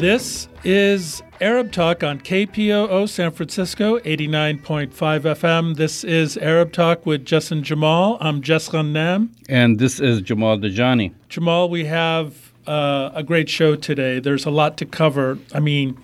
[0.00, 5.76] This is Arab Talk on KPOO San Francisco, 89.5 FM.
[5.76, 8.16] This is Arab Talk with Justin Jamal.
[8.18, 9.28] I'm Jess Ghannam.
[9.50, 11.12] And this is Jamal Dajani.
[11.28, 14.20] Jamal, we have uh, a great show today.
[14.20, 15.36] There's a lot to cover.
[15.52, 15.98] I mean,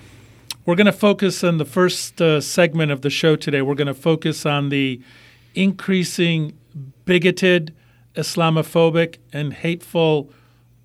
[0.67, 3.63] we're going to focus on the first uh, segment of the show today.
[3.63, 5.01] We're going to focus on the
[5.55, 6.53] increasing
[7.07, 7.75] bigoted,
[8.15, 10.31] Islamophobic, and hateful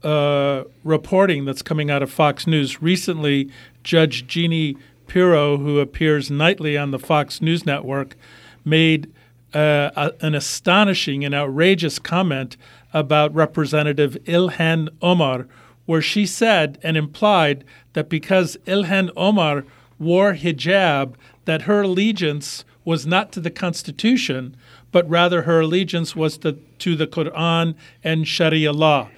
[0.03, 2.81] uh, reporting that's coming out of Fox News.
[2.81, 3.49] Recently,
[3.83, 4.77] Judge Jeanine
[5.07, 8.15] Pirro, who appears nightly on the Fox News network,
[8.63, 9.11] made
[9.53, 12.57] uh, a, an astonishing and outrageous comment
[12.93, 15.47] about Representative Ilhan Omar,
[15.85, 17.63] where she said and implied
[17.93, 19.65] that because Ilhan Omar
[19.99, 21.15] wore hijab,
[21.45, 24.55] that her allegiance was not to the Constitution,
[24.91, 29.09] but rather her allegiance was to, to the Quran and Sharia law.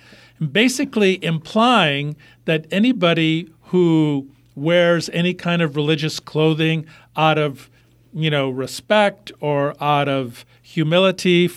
[0.52, 7.70] Basically, implying that anybody who wears any kind of religious clothing out of
[8.14, 11.50] you know respect or out of humility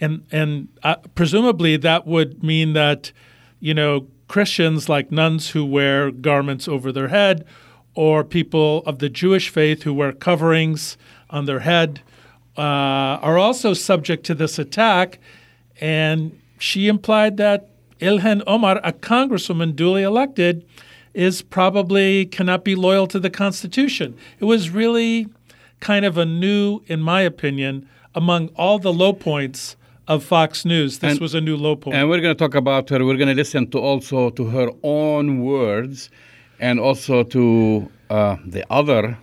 [0.00, 3.10] and and uh, presumably that would mean that
[3.58, 7.44] you know Christians like nuns who wear garments over their head
[7.94, 10.96] or people of the Jewish faith who wear coverings
[11.30, 12.00] on their head
[12.56, 12.60] uh,
[13.22, 15.18] are also subject to this attack.
[15.80, 17.67] And she implied that
[18.00, 20.64] Ilhan Omar, a congresswoman duly elected,
[21.14, 24.16] is probably cannot be loyal to the Constitution.
[24.38, 25.26] It was really
[25.80, 30.98] kind of a new, in my opinion, among all the low points of Fox News.
[30.98, 31.96] This and, was a new low point.
[31.96, 33.04] And we're going to talk about her.
[33.04, 36.10] We're going to listen to also to her own words
[36.60, 39.18] and also to uh, the other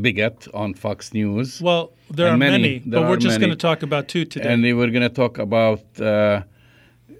[0.00, 1.60] bigot on Fox News.
[1.60, 4.52] Well, there and are many, many but we're just going to talk about two today.
[4.52, 6.42] And we're going to talk about uh,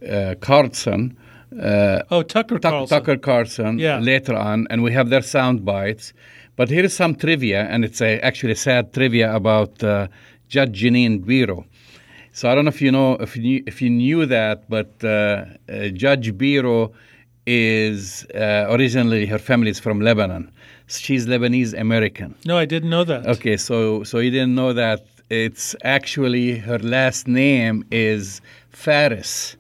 [0.08, 1.16] uh, Carlson.
[1.60, 2.98] Uh, oh, Tucker Carlson.
[2.98, 3.98] Tucker Carlson yeah.
[3.98, 6.12] later on, and we have their sound bites.
[6.56, 10.08] But here is some trivia, and it's a, actually sad trivia about uh,
[10.48, 11.64] Judge Jeanine Pirro.
[12.32, 15.46] So I don't know if you know if you if you knew that, but uh,
[15.68, 16.92] uh, Judge Pirro
[17.46, 20.52] is uh, originally her family is from Lebanon.
[20.86, 22.34] She's Lebanese American.
[22.44, 23.26] No, I didn't know that.
[23.26, 29.56] Okay, so so you didn't know that it's actually her last name is Faris.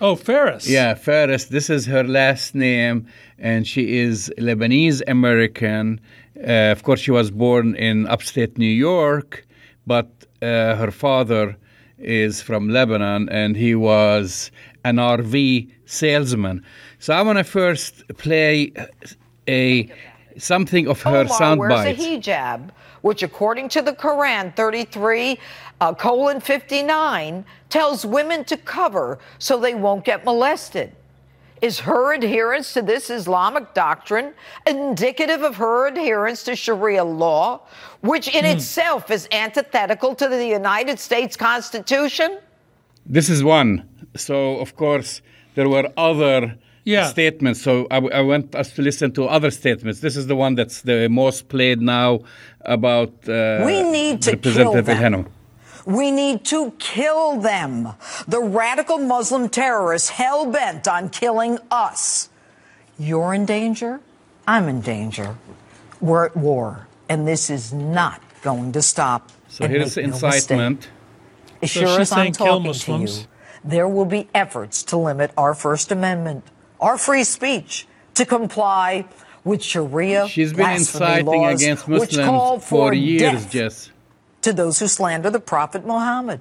[0.00, 0.68] Oh, Ferris.
[0.68, 1.46] Yeah, Ferris.
[1.46, 3.06] This is her last name,
[3.38, 6.00] and she is Lebanese American.
[6.38, 9.46] Uh, of course, she was born in upstate New York,
[9.86, 10.08] but
[10.42, 11.56] uh, her father
[11.98, 14.50] is from Lebanon, and he was
[14.84, 16.62] an RV salesman.
[16.98, 18.72] So I want to first play
[19.48, 19.90] a
[20.36, 21.58] something of her Omar soundbite.
[21.58, 22.68] wears a hijab,
[23.00, 25.38] which, according to the Quran 33
[25.80, 30.92] uh, colon 59, tells women to cover so they won't get molested.
[31.62, 34.34] Is her adherence to this Islamic doctrine
[34.66, 37.62] indicative of her adherence to Sharia law,
[38.02, 38.54] which in mm.
[38.54, 42.38] itself is antithetical to the United States Constitution?
[43.06, 43.88] This is one.
[44.16, 45.22] So, of course,
[45.54, 47.06] there were other yeah.
[47.06, 47.62] statements.
[47.62, 50.00] So I, I, want us to listen to other statements.
[50.00, 52.20] This is the one that's the most played now
[52.60, 55.26] about uh, we need to Representative kill them.
[55.86, 57.94] We need to kill them.
[58.28, 62.28] The radical Muslim terrorists hell bent on killing us.
[62.98, 64.00] You're in danger.
[64.46, 65.36] I'm in danger.
[66.00, 69.30] We're at war, and this is not going to stop.
[69.48, 70.82] So here's incitement.
[70.82, 70.96] No
[71.62, 73.24] as so sure as I'm talking to you,
[73.64, 76.44] there will be efforts to limit our First Amendment
[76.80, 79.06] our free speech to comply
[79.44, 83.90] with Sharia She's been inciting laws, against Muslims for, for years, Jess.
[84.46, 86.40] To those who slander the Prophet Muhammad.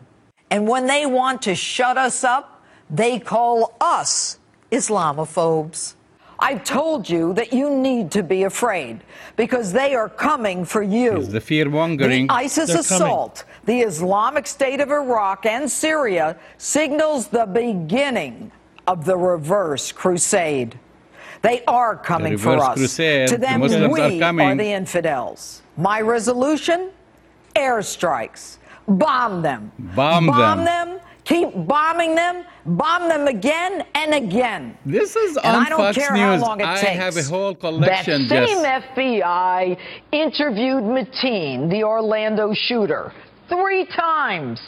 [0.52, 4.38] And when they want to shut us up, they call us
[4.72, 5.96] Islamophobes.
[6.38, 9.00] I've told you that you need to be afraid
[9.36, 11.18] because they are coming for you.
[11.18, 12.28] It's the fear mongering.
[12.28, 13.82] The ISIS They're assault, coming.
[13.82, 18.52] the Islamic State of Iraq and Syria signals the beginning
[18.86, 20.78] of the reverse crusade.
[21.42, 22.78] They are coming for us.
[22.78, 23.30] Crusade.
[23.30, 25.64] To them, the we are, are the infidels.
[25.76, 26.92] My resolution
[27.56, 28.58] airstrikes.
[28.88, 29.72] Bomb them.
[29.96, 30.90] Bomb, them Bomb them.
[30.90, 31.00] them.
[31.24, 34.78] Keep bombing them, bomb them again and again.
[34.86, 36.22] This is and on I don't Fox care News.
[36.22, 36.98] How long it I takes.
[37.00, 38.28] have a whole collection.
[38.28, 39.76] That same FBI
[40.12, 43.12] interviewed Mateen, the Orlando shooter,
[43.50, 44.62] three times.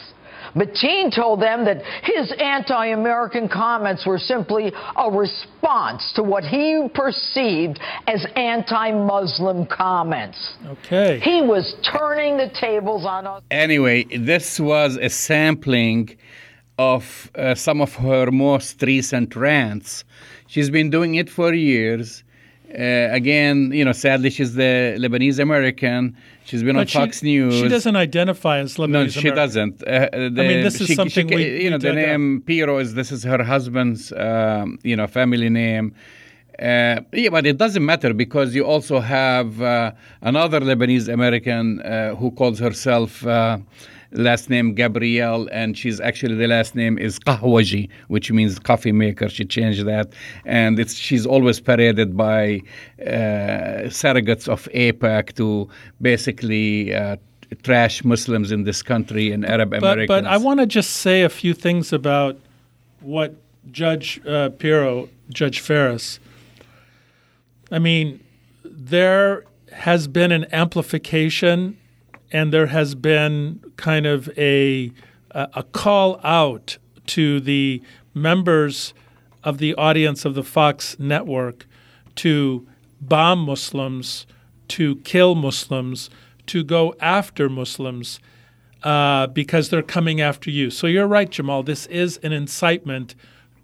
[0.58, 6.88] Mateen told them that his anti American comments were simply a response to what he
[6.94, 10.56] perceived as anti Muslim comments.
[10.66, 11.20] Okay.
[11.20, 13.42] He was turning the tables on us.
[13.50, 16.16] Anyway, this was a sampling
[16.78, 20.04] of uh, some of her most recent rants.
[20.46, 22.24] She's been doing it for years.
[22.70, 26.14] Uh, again, you know, sadly, she's the Lebanese American.
[26.44, 27.54] She's been on But she- Fox News.
[27.54, 28.88] She doesn't identify as Lebanese.
[28.90, 29.36] No, she American.
[29.36, 29.82] doesn't.
[29.82, 32.92] Uh, the, mean, this is she, something she, we- you know the name Pirro is
[32.94, 35.94] this is her husband's um, you know family name.
[36.58, 39.92] Uh, yeah, but it doesn't matter because you also have uh,
[40.22, 43.58] another Lebanese American uh, who calls herself uh,
[44.12, 49.28] last name Gabriel, and she's actually the last name is Kahwaji, which means coffee maker.
[49.28, 50.12] She changed that,
[50.44, 52.62] and it's she's always paraded by
[53.02, 55.68] uh, surrogates of AIPAC to
[56.00, 56.94] basically.
[56.94, 57.16] Uh,
[57.62, 60.08] Trash Muslims in this country and Arab But, Americans.
[60.08, 62.36] but I want to just say a few things about
[63.00, 63.36] what
[63.70, 66.20] Judge uh, Pirro, Judge Ferris.
[67.70, 68.22] I mean,
[68.64, 71.78] there has been an amplification,
[72.30, 74.92] and there has been kind of a
[75.30, 77.82] a, call out to the
[78.14, 78.94] members
[79.44, 81.66] of the audience of the Fox network
[82.16, 82.66] to
[83.00, 84.26] bomb Muslims,
[84.68, 86.10] to kill Muslims,
[86.46, 88.18] to go after Muslims
[88.82, 90.70] uh, because they're coming after you.
[90.70, 91.62] So you're right, Jamal.
[91.62, 93.14] This is an incitement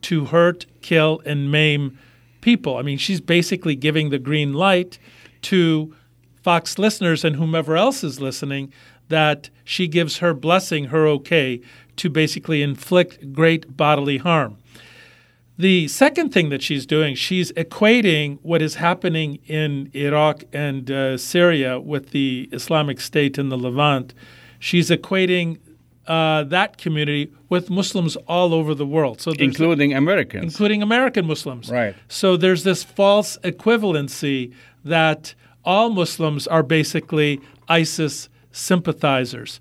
[0.03, 1.99] to hurt, kill, and maim
[2.41, 2.77] people.
[2.77, 4.99] I mean, she's basically giving the green light
[5.43, 5.95] to
[6.45, 8.71] Fox listeners and whomever else is listening
[9.09, 11.63] that she gives her blessing, her okay,
[11.97, 14.59] to basically inflict great bodily harm.
[15.57, 21.17] The second thing that she's doing, she's equating what is happening in Iraq and uh,
[21.17, 24.13] Syria with the Islamic State in the Levant.
[24.59, 25.59] She's equating
[26.07, 29.23] uh, that community with Muslims all over the world.
[29.23, 30.45] So including Americans.
[30.45, 31.71] including American Muslims.
[31.71, 31.95] Right.
[32.09, 34.53] So there's this false equivalency
[34.85, 39.61] that all Muslims are basically ISIS sympathizers.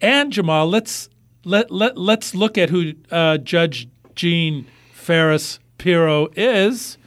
[0.00, 1.08] And Jamal, let's
[1.44, 6.98] let, let let's look at who uh, Judge Jean Ferris Pirro is.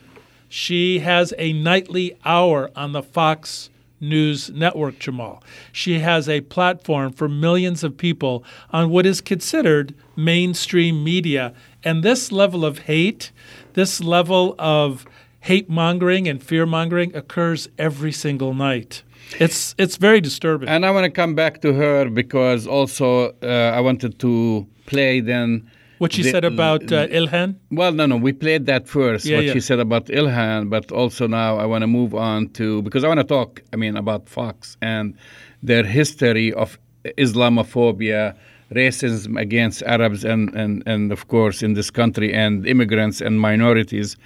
[0.48, 3.70] She has a nightly hour on the Fox
[4.02, 5.44] News Network, Jamal.
[5.72, 11.54] She has a platform for millions of people on what is considered mainstream media.
[11.84, 13.32] And this level of hate,
[13.74, 15.06] this level of
[15.40, 19.04] hate mongering and fear mongering occurs every single night.
[19.40, 20.70] It's it's very disturbing.
[20.70, 25.22] And I want to come back to her because also uh, I wanted to play
[25.22, 25.70] then.
[26.00, 27.56] what she the- said about uh, Ilhan.
[27.72, 29.54] Well, no, no, we played that first, Yeah, what yeah.
[29.54, 33.08] she said about Ilhan, but also now I want to move on to, because I
[33.08, 35.14] want to talk, I mean, about Fox and
[35.62, 36.80] their history of
[37.18, 38.36] Islamophobia,
[38.74, 44.18] racism against Arabs, and, and, and of course, in this country, and immigrants and minorities.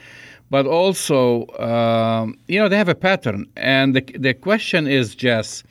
[0.54, 3.48] But also, um, you know, they have a pattern.
[3.56, 5.66] And the, the question is just,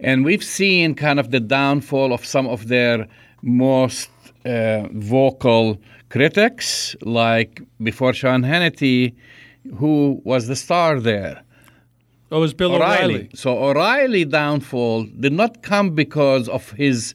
[0.00, 3.08] and we've seen kind of the downfall of some of their
[3.40, 4.10] most
[4.44, 5.80] uh, vocal
[6.10, 9.14] critics, like before Sean Hannity,
[9.78, 11.42] who was the star there.
[12.30, 13.30] Oh, it was Bill O'Reilly.
[13.34, 17.14] So O'Reilly downfall did not come because of his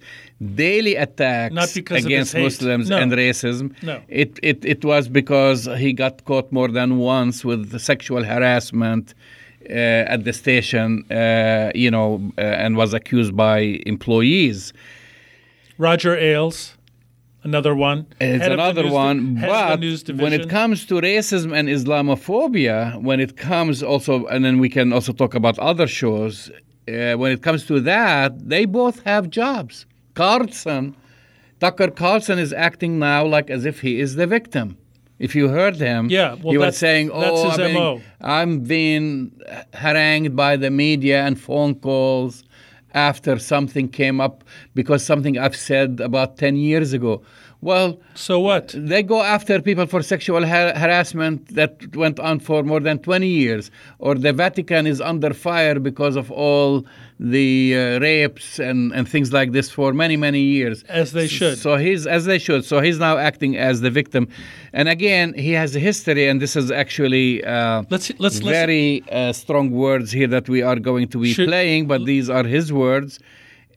[0.55, 2.35] daily attacks against.
[2.35, 2.97] Muslims No.
[2.97, 3.71] and racism.
[3.81, 4.01] No.
[4.07, 9.13] It, it it was because he got caught more than once with sexual harassment
[9.69, 14.73] uh, at the station, uh, you know, uh, and was accused by employees.
[15.77, 16.77] Roger Ailes,
[17.43, 18.05] another one.
[18.19, 19.79] It's Head of the another one, the but
[20.21, 24.93] when it comes to racism and Islamophobia, when it comes also, and then we can
[24.93, 26.49] also talk about other shows.
[26.87, 29.85] Uh, when it comes to that, they both have jobs.
[30.17, 30.95] Carlson,
[31.59, 34.77] Tucker Carlson is acting now like as if he is the victim.
[35.19, 39.31] If you heard him, Yeah, well, he was saying, "Oh, I'm being, I'm being
[39.73, 42.43] harangued by the media and phone calls
[42.93, 44.43] after something came up
[44.79, 47.13] because something I've said about ten years ago."
[47.61, 48.75] Well, so what?
[48.77, 53.27] they go after people for sexual har- harassment that went on for more than 20
[53.27, 56.85] years, or the Vatican is under fire because of all
[57.19, 60.83] the uh, rapes and, and things like this for many, many years.
[60.87, 61.57] As they should.
[61.57, 62.63] So he's as they should.
[62.63, 64.27] So he's now acting as the victim,
[64.71, 69.33] and again he has a history, and this is actually uh, Let's let's very uh,
[69.33, 72.71] strong words here that we are going to be Should- playing, but these are his
[72.71, 73.19] words.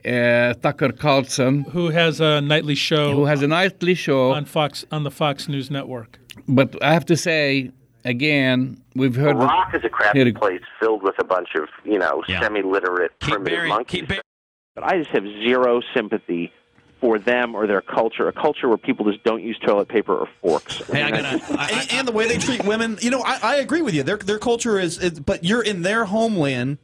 [0.04, 4.32] Uh, Tucker Carlson, Who has a nightly show who has a nightly show.
[4.32, 6.18] on Fox on the Fox News Network?
[6.48, 7.70] But I have to say,
[8.04, 9.36] again, we've heard.
[9.36, 12.22] that- Iraq is a crappy Here it- place filled with a bunch of, you know,
[12.28, 12.40] Yeah.
[12.40, 14.04] semi-literate Keep primitive burying- monkeys.
[14.08, 14.20] keep
[14.74, 16.52] But I just have zero sympathy
[17.00, 20.28] for them or their culture, a culture where people just don't use toilet paper or
[20.42, 20.82] forks.
[20.90, 21.40] Hey, I mean, gotta.
[21.58, 24.02] I, and, and the way they treat women, you know, I, I agree with you.
[24.02, 26.78] Their their culture is, is, but you're in their homeland,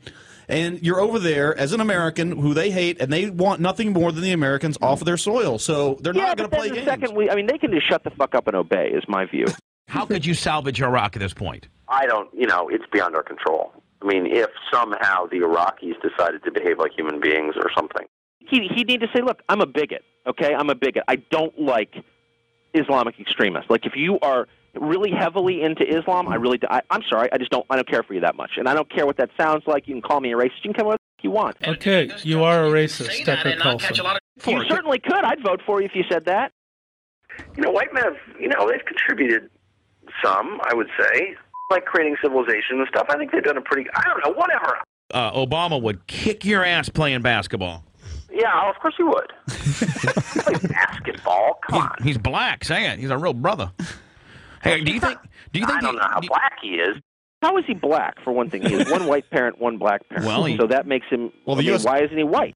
[0.48, 4.12] and you're over there as an American who they hate, and they want nothing more
[4.12, 5.58] than the Americans off of their soil.
[5.58, 6.88] So they're yeah, not going to play then the games.
[6.88, 8.90] second we, I mean, they can just shut the fuck up and obey.
[8.90, 9.46] Is my view.
[9.88, 11.68] how could you salvage Iraq at this point?
[11.88, 13.72] I don't, you know, it's beyond our control.
[14.02, 18.06] I mean, if somehow the Iraqis decided to behave like human beings or something.
[18.40, 20.02] He he'd need to say, look, I'm a bigot.
[20.26, 21.04] Okay, I'm a bigot.
[21.08, 21.94] I don't like
[22.74, 23.70] Islamic extremists.
[23.70, 24.46] Like if you are
[24.80, 27.88] really heavily into Islam, I really do, I, I'm sorry, I just don't I don't
[27.88, 29.86] care for you that much, and I don't care what that sounds like.
[29.88, 30.62] You can call me a racist.
[30.62, 31.56] You can come what you want.
[31.66, 33.96] Okay, you are a racist, Tucker Carlson.
[34.46, 35.24] You certainly could.
[35.24, 36.52] I'd vote for you if you said that.
[37.56, 39.50] You know, white men have, you know, they've contributed
[40.24, 41.36] some, I would say,
[41.70, 43.06] like creating civilization and stuff.
[43.10, 44.78] I think they've done a pretty, I don't know, whatever.
[45.12, 47.84] Uh, Obama would kick your ass playing basketball.
[48.30, 49.32] Yeah, of course he would.
[49.48, 51.96] Play basketball, come on.
[52.02, 52.64] He's black.
[52.64, 52.98] Say it.
[52.98, 53.72] He's a real brother.
[54.66, 55.18] Hey, do you think?
[55.52, 55.78] Do you think?
[55.78, 56.96] I don't the- know how do- black he is.
[57.42, 58.14] How is he black?
[58.24, 60.26] For one thing, he has one white parent, one black parent.
[60.26, 61.32] Well, he- so that makes him.
[61.44, 62.54] Well, I mean, US why isn't he white?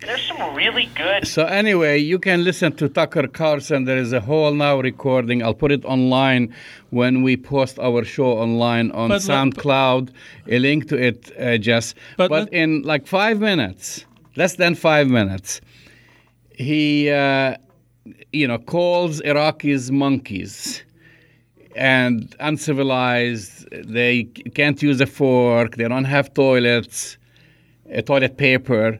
[0.00, 3.84] There's some really good So anyway, you can listen to Tucker Carlson.
[3.84, 5.42] There is a whole now recording.
[5.42, 6.54] I'll put it online
[6.90, 10.10] when we post our show online on But let- SoundCloud.
[10.48, 11.94] A link to it, uh, Jess.
[12.18, 14.04] But But, let- in like five minutes,
[14.36, 15.62] less than five minutes,
[16.58, 17.56] he, uh,
[18.34, 20.82] you know, calls Iraqis monkeys
[21.76, 23.68] and uncivilized.
[23.70, 25.76] They can't use a fork.
[25.76, 27.18] They don't have toilets,
[27.94, 28.98] uh, toilet paper.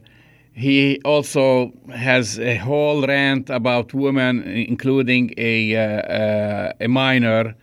[0.53, 7.55] He also has a whole rant about women, including a uh, uh, a minor.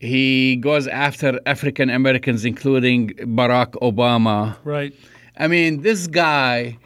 [0.00, 4.56] He goes after African Americans, including Barack Obama.
[4.64, 4.94] Right.
[5.36, 6.78] I mean, this guy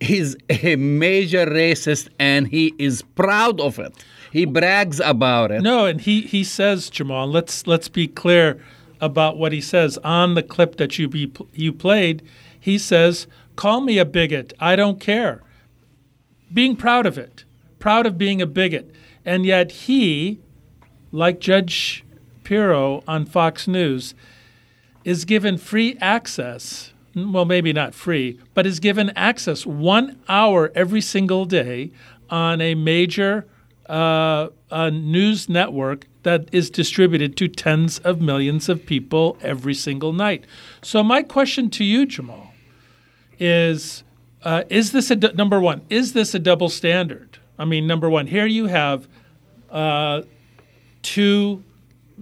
[0.00, 3.92] is a major racist, and he is proud of it.
[4.36, 5.62] He brags about it.
[5.62, 7.26] No, and he he says, Jamal.
[7.26, 8.62] Let's let's be clear
[9.00, 12.20] about what he says on the clip that you be you played.
[12.60, 13.26] He says,
[13.56, 14.52] "Call me a bigot.
[14.60, 15.42] I don't care."
[16.52, 17.44] Being proud of it,
[17.78, 20.38] proud of being a bigot, and yet he,
[21.12, 22.04] like Judge
[22.44, 24.14] Pirro on Fox News,
[25.02, 26.92] is given free access.
[27.14, 31.90] Well, maybe not free, but is given access one hour every single day
[32.28, 33.46] on a major
[33.88, 40.12] uh, a news network that is distributed to tens of millions of people every single
[40.12, 40.44] night.
[40.82, 42.52] So my question to you, Jamal,
[43.38, 44.02] is:
[44.42, 45.82] uh, Is this a number one?
[45.88, 47.38] Is this a double standard?
[47.58, 49.08] I mean, number one, here you have
[49.70, 50.22] uh,
[51.02, 51.62] two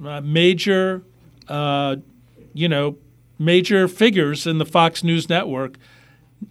[0.05, 1.03] uh, major,
[1.49, 1.97] uh,
[2.53, 2.97] you know,
[3.39, 5.77] major figures in the Fox News network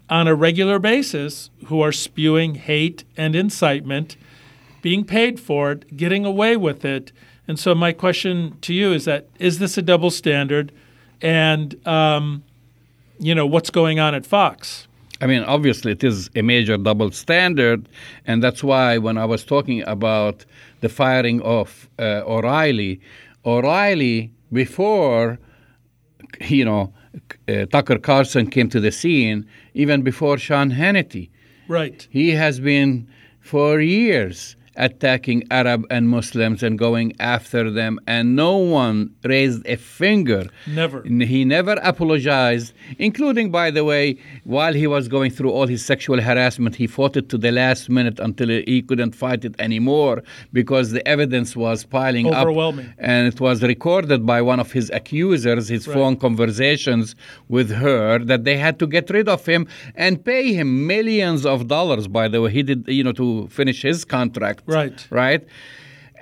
[0.09, 4.17] on a regular basis who are spewing hate and incitement
[4.83, 7.11] being paid for it, getting away with it.
[7.47, 10.71] And so my question to you is that is this a double standard?
[11.21, 12.43] And um,
[13.17, 14.87] you know what's going on at Fox?
[15.21, 17.87] I mean, obviously, it is a major double standard,
[18.27, 20.45] and that's why when I was talking about
[20.81, 22.99] the firing of uh, O'Reilly,
[23.45, 25.39] O'Reilly before,
[26.41, 26.93] you know,
[27.47, 31.29] uh, Tucker Carlson came to the scene, even before Sean Hannity,
[31.69, 32.05] Right.
[32.09, 33.07] he has been
[33.39, 39.75] for years attacking Arab and Muslims and going after them, and no one raised a
[39.75, 40.47] finger.
[40.67, 41.03] Never.
[41.03, 46.19] He never apologized, including, by the way, while he was going through all his sexual
[46.21, 50.91] harassment, he fought it to the last minute until he couldn't fight it anymore because
[50.91, 52.41] the evidence was piling up.
[52.41, 52.93] Overwhelming.
[52.97, 55.93] And it was recorded by one of his accusers, his Right.
[55.95, 57.15] phone conversations
[57.49, 61.67] with her, that they had to get rid of him and pay him millions of
[61.67, 62.51] dollars, by the way.
[62.51, 64.62] He did, you know, to finish his contract.
[64.65, 65.05] Right.
[65.09, 65.45] Right?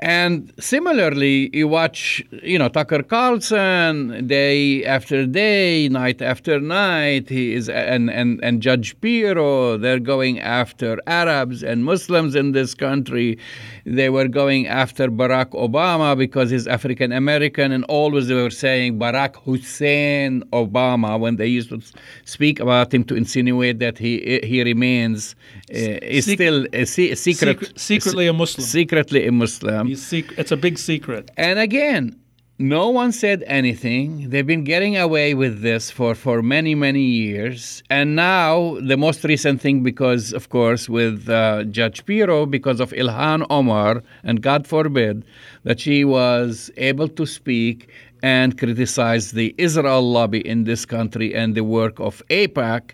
[0.03, 7.29] And similarly, you watch, you know, Tucker Carlson day after day, night after night.
[7.29, 9.77] He is, and and and Judge Pirro.
[9.77, 13.37] They're going after Arabs and Muslims in this country.
[13.85, 18.99] They were going after Barack Obama because he's African American, and always they were saying
[18.99, 21.81] Barack Hussein Obama when they used to
[22.25, 25.35] speak about him to insinuate that he he remains
[25.73, 25.77] uh,
[26.17, 28.65] is Sec- still a, se- secret, Secret- secretly a Muslim.
[28.65, 29.95] secretly a Muslim.
[29.95, 31.31] Sec- it's a big secret.
[31.37, 32.15] And again,
[32.59, 34.29] no one said anything.
[34.29, 37.81] They've been getting away with this for, for many, many years.
[37.89, 42.91] And now, the most recent thing, because, of course, with uh, Judge Pirro, because of
[42.91, 45.25] Ilhan Omar, and God forbid
[45.63, 47.89] that she was able to speak
[48.21, 52.91] and criticize the Israel lobby in this country and the work of AIPAC.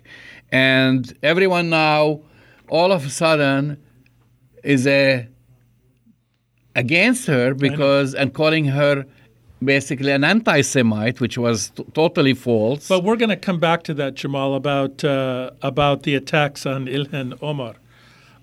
[0.50, 2.22] And everyone now,
[2.68, 3.76] all of a sudden,
[4.64, 5.28] is a
[6.74, 9.04] against her because and calling her
[9.62, 12.88] basically an anti-Semite, which was t- totally false.
[12.88, 16.86] But we're going to come back to that, Jamal, about uh, about the attacks on
[16.86, 17.74] Ilhan Omar.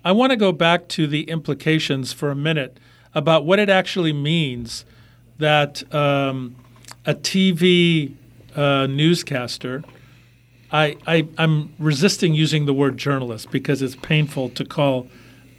[0.04, 2.78] I want to go back to the implications for a minute
[3.14, 4.84] about what it actually means
[5.38, 6.54] that um,
[7.04, 8.14] a TV
[8.54, 9.82] uh, newscaster.
[10.72, 15.08] I, I I'm resisting using the word journalist because it's painful to call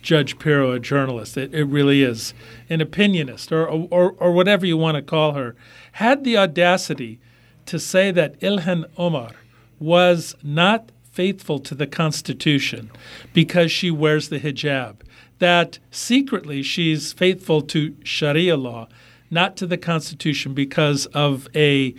[0.01, 1.37] Judge Pirro a journalist.
[1.37, 2.33] It, it really is
[2.69, 5.55] an opinionist or, or or whatever you want to call her.
[5.93, 7.19] Had the audacity
[7.65, 9.31] to say that Ilhan Omar
[9.79, 12.91] was not faithful to the Constitution
[13.33, 14.97] because she wears the hijab.
[15.39, 18.87] That secretly she's faithful to Sharia law,
[19.29, 21.93] not to the Constitution because of a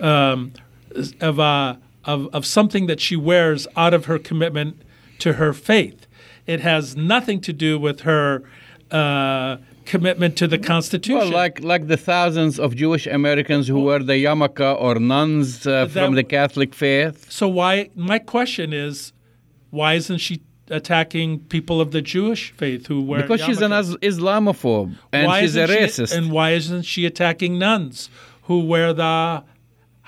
[0.00, 0.52] um,
[1.20, 4.80] of a of, of something that she wears out of her commitment
[5.18, 6.06] to her faith.
[6.54, 8.42] It has nothing to do with her
[8.90, 11.18] uh, commitment to the Constitution.
[11.30, 15.70] Well, like like the thousands of Jewish Americans who wear the yarmulke or nuns uh,
[15.84, 17.30] That- from the Catholic faith.
[17.30, 17.90] so why?
[17.94, 19.12] My question is,
[19.70, 20.40] why isn't she
[20.70, 23.20] attacking people of the Jewish faith who wear?
[23.22, 23.72] Because she's an?
[23.72, 26.16] Islamophobe and why she's a isn't she- racist.
[26.16, 28.08] and why isn't she attacking nuns
[28.48, 29.44] who wear the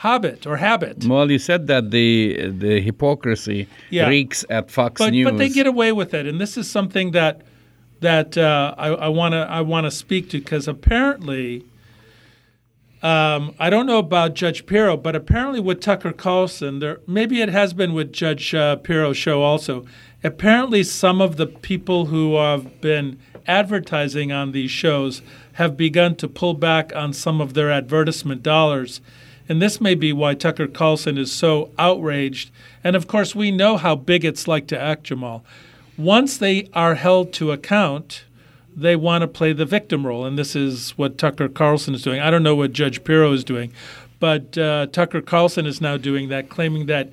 [0.08, 1.04] habit or habit?
[1.04, 4.08] well, you said that the the hypocrisy Yeah.
[4.08, 5.26] reeks at Fox but News.
[5.28, 7.42] but they get away with it, and this is something that
[8.00, 11.64] that uh, I want to I want to speak to because apparently.
[13.02, 17.48] Um, I don't know about Judge Pirro, but apparently with Tucker Carlson, there maybe it
[17.48, 19.86] has been with Judge uh, Pirro's show also.
[20.22, 25.22] Apparently, some of the people who have been advertising on these shows
[25.54, 29.00] have begun to pull back on some of their advertisement dollars,
[29.50, 32.52] and this may be why Tucker Carlson is so outraged.
[32.84, 35.44] And of course, we know how bigots like to act, Jamal.
[35.98, 38.22] Once they are held to account,
[38.76, 42.20] they want to play the victim role, and this is what Tucker Carlson is doing.
[42.20, 43.72] I don't know what Judge Pirro is doing,
[44.20, 47.10] but uh, Tucker Carlson is now doing that, claiming that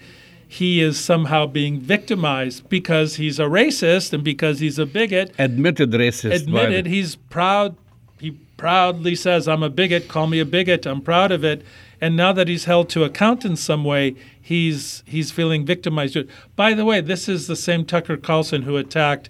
[0.47, 5.33] he is somehow being victimized because he's a racist and because he's a bigot.
[5.39, 6.43] admitted racist.
[6.43, 7.75] Admitted, he's proud.
[8.19, 10.07] He proudly says, "I'm a bigot.
[10.07, 10.85] Call me a bigot.
[10.85, 11.63] I'm proud of it."
[11.99, 16.17] And now that he's held to account in some way, he's he's feeling victimized.
[16.55, 19.29] By the way, this is the same Tucker Carlson who attacked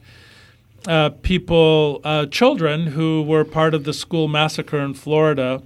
[0.88, 5.62] uh, people, uh, children who were part of the school massacre in Florida,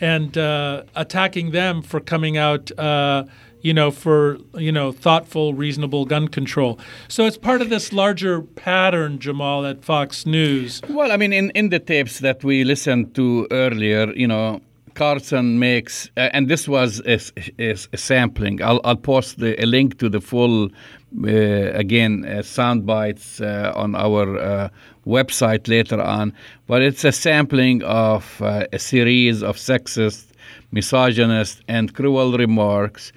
[0.00, 3.24] and uh, attacking them for coming out, uh,
[3.60, 6.78] you know, for you know thoughtful, reasonable gun control.
[7.08, 10.80] So it's part of this larger pattern, Jamal, at Fox News.
[10.88, 14.60] Well, I mean, in, in the tapes that we listened to earlier, you know,
[14.94, 17.18] Carlson makes, uh, and this was a,
[17.58, 18.62] a, a sampling.
[18.62, 21.28] I'll, I'll post the, a link to the full, uh,
[21.74, 24.68] again, uh, sound bites uh, on our uh,
[25.06, 26.32] website later on.
[26.66, 30.26] But it's a sampling of uh, a series of sexist,
[30.70, 33.12] misogynist, and cruel remarks.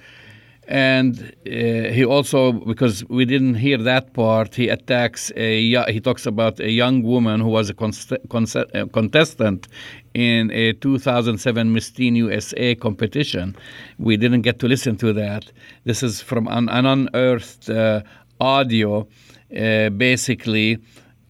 [0.68, 5.62] And he also, because we didn't hear that part, he attacks a.
[5.92, 9.68] He talks about a young woman who was a contestant
[10.16, 13.54] in a 2007 Miss Teen USA competition.
[13.98, 15.52] We didn't get to listen to that.
[15.84, 18.00] This is from an, an unearthed uh,
[18.40, 19.06] audio,
[19.54, 20.78] uh, basically,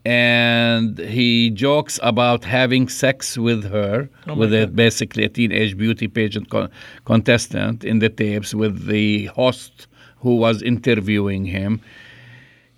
[0.04, 6.06] and he jokes about having sex with her, Oh with a, basically a teenage beauty
[6.06, 6.70] pageant con-
[7.04, 11.80] contestant in the tapes with the host who was interviewing him.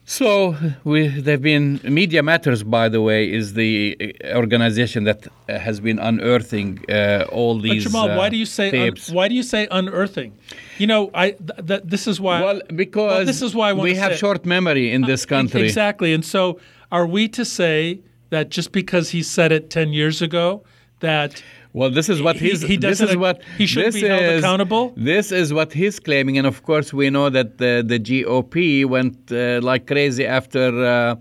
[0.08, 5.58] So we, they've been Media Matters, by the way, is the uh, organization that uh,
[5.58, 7.84] has been unearthing uh, all But these.
[7.84, 9.10] Jamal, uh, why do you say un- tapes.
[9.10, 10.32] why do you say unearthing?
[10.78, 12.40] You know, I th- th- this is why.
[12.40, 15.64] well, because this is why we have short memory in this country.
[15.66, 16.14] Exactly.
[16.14, 16.58] And so,
[16.90, 20.64] are we to say that just because he said it 10 years ago,
[21.00, 21.42] that
[21.78, 22.60] Well, this is what he's.
[22.70, 24.84] he this doesn't is what he shouldn't this be held is- accountable?
[24.96, 29.16] This is what he's claiming, and of course, we know that the, the GOP went
[29.30, 31.14] uh, like crazy after, uh,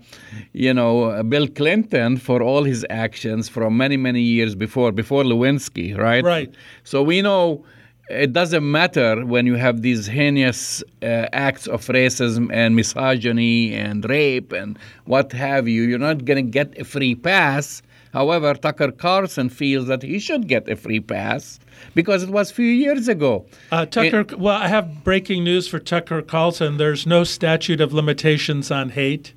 [0.64, 5.96] you know, Bill Clinton for all his actions from many many years before, before Lewinsky,
[5.96, 6.24] right?
[6.24, 6.52] Right.
[6.82, 7.64] So we know.
[8.10, 13.98] It doesn't matter when you have these heinous uh, acts of racism and misogyny and
[14.08, 15.82] rape and what have you.
[15.82, 20.48] You're not going to get a free pass However, Tucker Carlson feels that he should
[20.48, 21.60] get a free pass
[21.94, 23.46] because it was a few years ago.
[23.70, 26.76] uh, Tucker, well, I have breaking news for Tucker Carlson.
[26.78, 29.34] There's no statute of limitations on hate.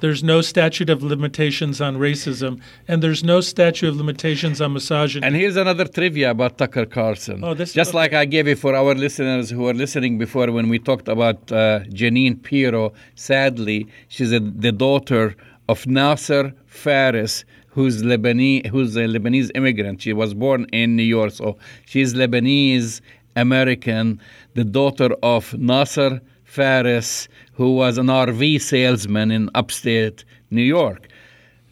[0.00, 5.24] There's no statute of limitations on racism, and there's no statute of limitations on misogyny.
[5.24, 7.42] And here's another trivia about Tucker Carlson.
[7.44, 7.98] Oh, this- Just okay.
[7.98, 11.50] like I gave it for our listeners who were listening before when we talked about
[11.52, 12.92] uh, Jeanine Pirro.
[13.14, 15.36] Sadly, she's a, the daughter
[15.68, 20.00] of Nasser Faris, who's Lebanese, who's a Lebanese immigrant.
[20.00, 23.00] She was born in New York, so she's Lebanese
[23.34, 24.20] American,
[24.54, 31.08] the daughter of Nasser Faris, who was an RV salesman in upstate New York.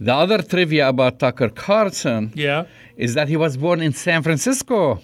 [0.00, 2.64] The other trivia about Tucker Carlson yeah.
[2.96, 5.00] is that he was born in San Francisco.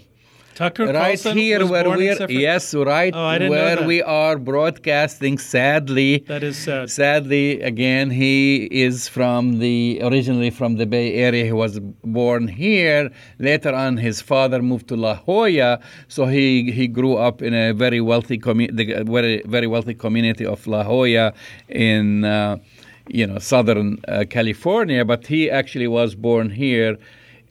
[0.59, 4.03] Tucker right Carlson here where we're Sefer- yes, right Oh, I didn't know where we
[4.03, 5.39] are broadcasting.
[5.39, 6.91] Sadly, That is sad.
[6.91, 11.45] Sadly, again, he is from the originally from the Bay Area.
[11.45, 13.11] He was born here.
[13.39, 17.73] Later on, his father moved to La Jolla, so he he grew up in a
[17.85, 21.33] very wealthy commu- the very very wealthy community of La Jolla
[21.69, 22.25] in.
[22.25, 22.57] Uh,
[23.11, 26.99] you know, southern uh, California, but he actually was born here,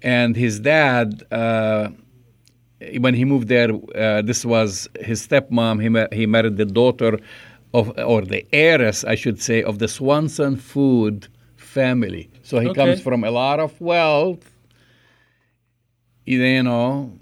[0.03, 1.89] and his dad, uh,
[2.99, 5.81] when he moved there, uh, this was his stepmom.
[5.81, 7.19] He, ma- he married the daughter
[7.73, 12.29] of, or the heiress, I should say, of the Swanson Food family.
[12.43, 12.79] So he Okay.
[12.85, 14.51] comes from a lot of wealth,
[16.25, 17.13] you know,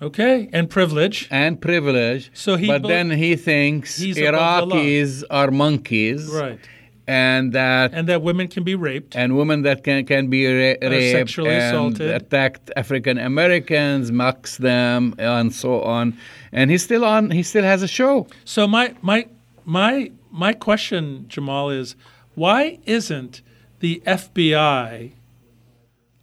[0.00, 1.28] Okay, and privilege.
[1.30, 2.30] and privilege.
[2.34, 4.74] So he but bel- then he thinks above the.
[4.76, 6.58] Iraqis are monkeys, Right.
[7.06, 9.16] And that And that women can be raped.
[9.16, 12.10] and women that can can be ra- raped sexually and assaulted.
[12.10, 16.16] attacked African Americans, mocks them, and so on.
[16.52, 17.30] And he's still on.
[17.32, 18.26] He still has a show.
[18.44, 19.26] So my my
[19.64, 21.96] my my question, Jamal, is
[22.34, 23.42] why isn't
[23.80, 25.10] the FBI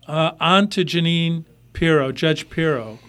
[0.07, 2.99] uh, on to Jeanine Pirro, Judge Pirro,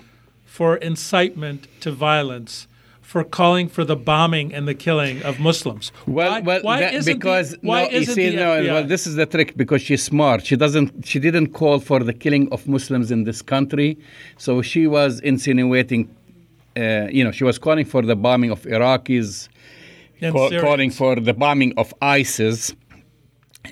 [0.45, 2.67] for incitement to violence,
[3.11, 5.91] for calling for the bombing and the killing of Muslims?
[6.07, 8.51] Well, why, well, why that- isn't because the, why no, you isn't see, the no,
[8.73, 10.47] well, this is the trick because she's smart.
[10.47, 10.89] She doesn't.
[11.11, 13.99] She didn't call for the killing of Muslims in this country,
[14.39, 16.03] so she was insinuating.
[16.77, 19.49] Uh, you know, she was calling for the bombing of Iraqis,
[20.69, 22.73] calling for the bombing of ISIS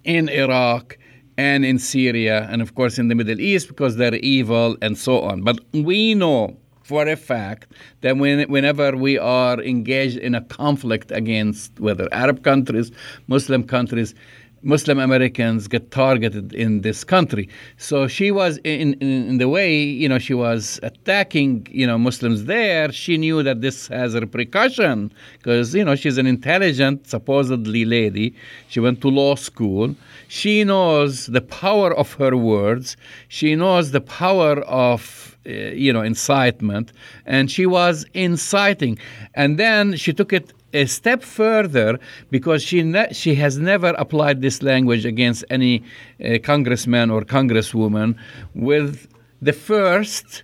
[0.03, 0.99] in Iraq
[1.37, 5.21] and in Syria, and of course in the Middle East because they're evil and so
[5.23, 5.43] on.
[5.43, 6.57] But we know
[6.89, 7.71] for a fact
[8.01, 12.91] that when, whenever we are engaged in a conflict against whether Arab countries,
[13.27, 14.15] Muslim countries,
[14.63, 17.49] Muslim Americans get targeted in this country.
[17.77, 21.99] So she was in, in, in the way, you know, she was attacking, you know,
[21.99, 22.91] Muslims there.
[22.91, 28.35] She knew that this has a repercussion because, you know, she's an intelligent, supposedly lady.
[28.69, 29.95] She went to law school.
[30.27, 32.97] She knows the power of her words.
[33.29, 36.93] She knows the power of, you know, incitement.
[37.27, 38.99] And she was inciting.
[39.35, 41.99] And then she took it a step further
[42.31, 45.83] because she ne- she has never applied this language against any
[46.23, 48.17] uh, congressman or congresswoman
[48.55, 49.09] with
[49.41, 50.43] the first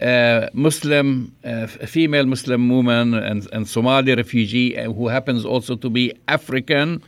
[0.00, 6.12] uh, Muslim uh, female Muslim woman and, and Somali refugee who happens also to be
[6.28, 7.02] African.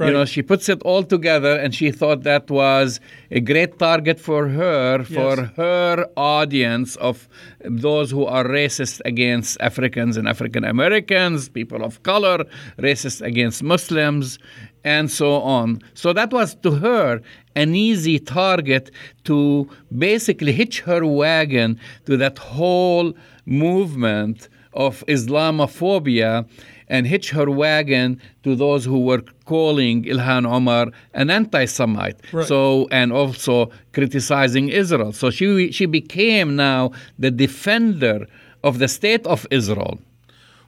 [0.00, 3.00] You know, she puts it all together, and she thought that was
[3.32, 5.50] a great target for her, for Yes.
[5.56, 7.28] her audience of
[7.64, 12.44] those who are racist against Africans and African Americans, people of color,
[12.78, 14.38] racist against Muslims,
[14.84, 15.80] and so on.
[15.94, 17.20] So that was to her
[17.56, 18.92] an easy target
[19.24, 23.14] to basically hitch her wagon to that whole
[23.46, 26.46] movement of Islamophobia
[26.88, 32.20] and hitch her wagon to those who were calling Ilhan Omar an anti-Semite.
[32.32, 32.46] Right.
[32.46, 35.12] So and also criticizing Israel.
[35.12, 38.26] So she she became now the defender
[38.62, 39.98] of the state of Israel.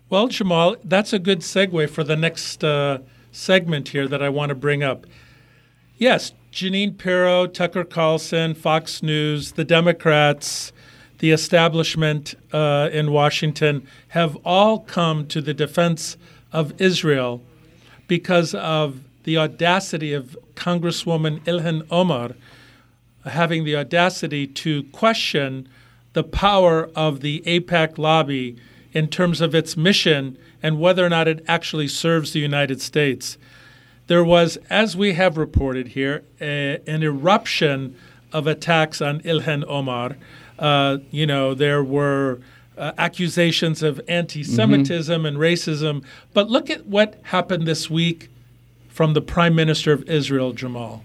[0.08, 2.98] Well, Jamal, that's a good segue for the next uh,
[3.30, 5.06] segment here that I want to bring up.
[5.96, 10.72] Yes, Jeanine Pirro, Tucker Carlson, Fox News, the Democrats,
[11.20, 16.16] the establishment uh, in Washington have all come to the defense
[16.52, 17.42] of Israel
[18.08, 22.32] because of the audacity of Congresswoman Ilhan Omar
[23.26, 25.68] having the audacity to question
[26.12, 28.56] the power of the AIPAC lobby
[28.92, 33.38] in terms of its mission and whether or not it actually serves the United States.
[34.06, 37.94] There was, as we have reported here, a, an eruption
[38.32, 40.16] of attacks on Ilhan Omar.
[40.60, 42.40] Uh, you know, there were
[42.78, 46.04] uh, accusations of anti Semitism and racism.
[46.34, 48.28] But look at what happened this week
[48.88, 51.02] from the Prime Minister of Israel, Jamal.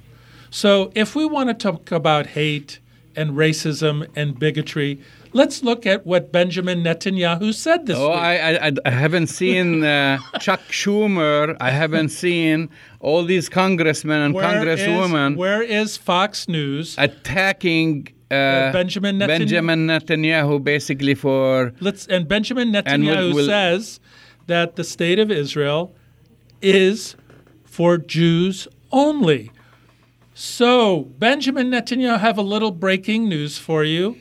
[0.51, 2.79] So, if we want to talk about hate
[3.15, 4.99] and racism and bigotry,
[5.33, 8.19] let's look at what Benjamin Netanyahu said this Oh, week.
[8.19, 11.55] I, I, I haven't seen uh, Chuck Schumer.
[11.61, 16.95] I haven't seen all these congressmen and Where is- congresswomen where is Fox News?
[16.97, 23.45] attacking uh, Benjamin Netanyahu- Benjamin Netanyahu basically for Let's and Benjamin And we'll- Netanyahu we'll-
[23.47, 23.99] says
[24.47, 25.93] that the state of Israel
[26.61, 27.15] is
[27.63, 29.51] for Jews only.
[30.33, 34.17] So, Benjamin Netanyahu, have a little breaking news for you.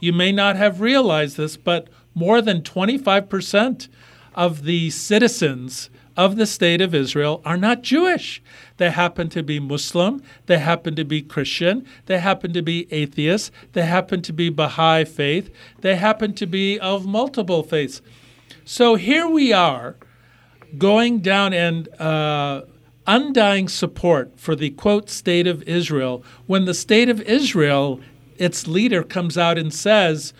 [0.00, 3.88] You may not have realized this, but more than 25%
[4.34, 8.42] of the citizens of the state of Israel are not Jewish.
[8.76, 13.52] They happen to be Muslim, they happen to be Christian, they happen to be atheists,
[13.72, 15.48] they happen to be Baha'i faith,
[15.80, 18.02] they happen to be of multiple faiths.
[18.64, 19.96] So here we are
[20.76, 22.62] going down and uh,
[23.06, 28.00] undying support for the quote state of Israel when the state of Israel,
[28.36, 30.32] its leader comes out and says,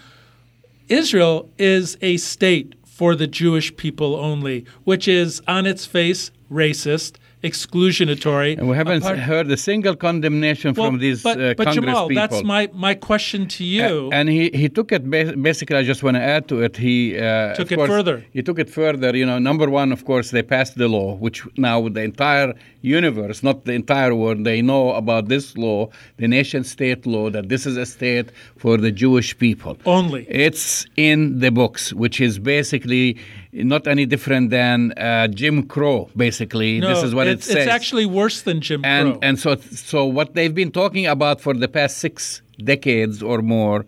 [0.89, 7.13] Israel is a state for the Jewish people only, which is on its face racist,
[7.45, 8.59] exclusionatory.
[8.59, 11.75] And we haven't apart- heard a single condemnation Well, from these but, uh, but Congress
[11.95, 12.21] Jamal, people.
[12.23, 14.09] that's my, my question to you.
[14.11, 15.77] A- and he, he took it ba- basically.
[15.77, 16.77] I just want to add to it.
[16.77, 18.25] He uh, Took it course, further.
[18.33, 19.17] He took it further.
[19.17, 22.51] You know, number one, of course, they passed the law, which now the entire
[22.81, 27.67] universe, not the entire world, they know about this law, the nation-state law, that this
[27.67, 30.27] is a state for the Jewish people Only.
[30.29, 33.19] It's in the books, which is basically
[33.53, 36.09] not any different than uh, Jim Crow.
[36.17, 37.67] Basically, no, this is what it's, it says.
[37.67, 39.19] It's actually worse than Jim and Crow.
[39.23, 43.87] and so so what they've been talking about for the past six decades or more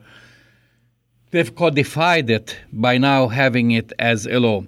[1.33, 4.63] they've codified it by now having it as a law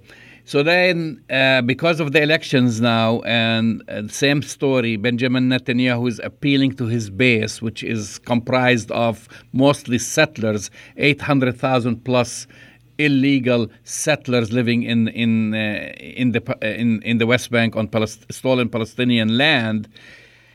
[0.53, 6.19] so then uh, because of the elections now and uh, same story benjamin netanyahu is
[6.31, 9.15] appealing to his base which is comprised of
[9.53, 12.47] mostly settlers 800000 plus
[12.99, 18.31] illegal settlers living in in uh, in the in in the West Bank on Palest-
[18.31, 19.89] stolen Palestinian land.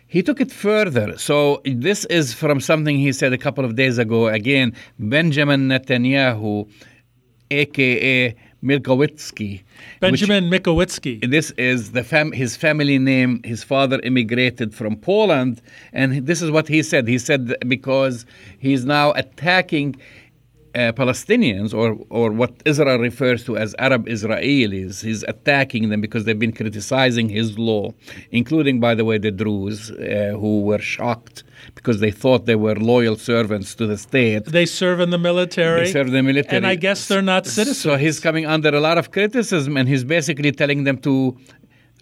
[0.08, 1.18] He took it further.
[1.18, 4.28] So this is from something he said a couple of days ago.
[4.28, 6.70] Again, Benjamin Netanyahu,
[7.52, 8.36] aka
[8.68, 9.64] Milkowitsky.
[10.00, 11.30] Benjamin Mikowitzki.
[11.30, 13.42] This is the fam- his family name.
[13.44, 15.62] His father immigrated from Poland,
[15.94, 17.08] and this is what he said.
[17.08, 18.26] He said because
[18.60, 19.96] he's now attacking
[20.76, 25.04] uh, Palestinians, or or what Israel refers to as Arab Israelis.
[25.04, 27.94] He's attacking them because they've been criticizing his law,
[28.32, 31.44] including, by the way, the Druze, uh, who were shocked
[31.78, 34.46] because they thought they were loyal servants to the state.
[34.46, 35.86] They serve in the military.
[35.86, 36.58] They serve the military.
[36.58, 37.80] And I guess they're not citizens.
[37.80, 41.38] So he's coming under a lot of criticism, and he's basically telling them to.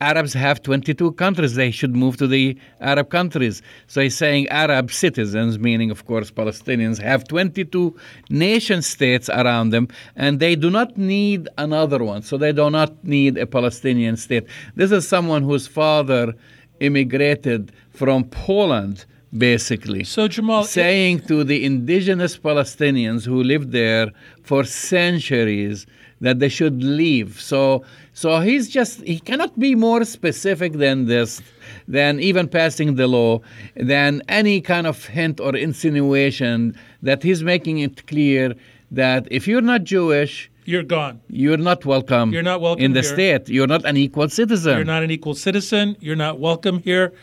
[0.01, 1.55] Arabs have 22 countries.
[1.55, 3.61] They should move to the Arab countries.
[3.87, 7.95] So he's saying Arab citizens, meaning, of course, Palestinians, have 22
[8.29, 12.23] nation states around them, and they do not need another one.
[12.23, 14.45] So they do not need a Palestinian state.
[14.75, 16.33] This is someone whose father
[16.81, 19.05] immigrated from Poland,
[19.37, 24.11] basically So, Jamal, it- saying to the indigenous Palestinians who lived there
[24.43, 25.85] for centuries
[26.21, 27.39] that they should leave.
[27.41, 31.41] So, so he's just he cannot be more specific than this,
[31.87, 33.41] than even passing the law,
[33.75, 38.55] than any kind of hint or insinuation that he's making it clear
[38.91, 40.49] that if you're not Jewish.
[40.67, 41.19] You're gone.
[41.29, 42.31] You're not welcome.
[42.33, 43.13] You're not welcome in the here.
[43.13, 43.49] state.
[43.49, 44.77] You're not an equal citizen.
[44.77, 45.95] You're not an equal citizen.
[45.99, 47.13] You're not welcome here.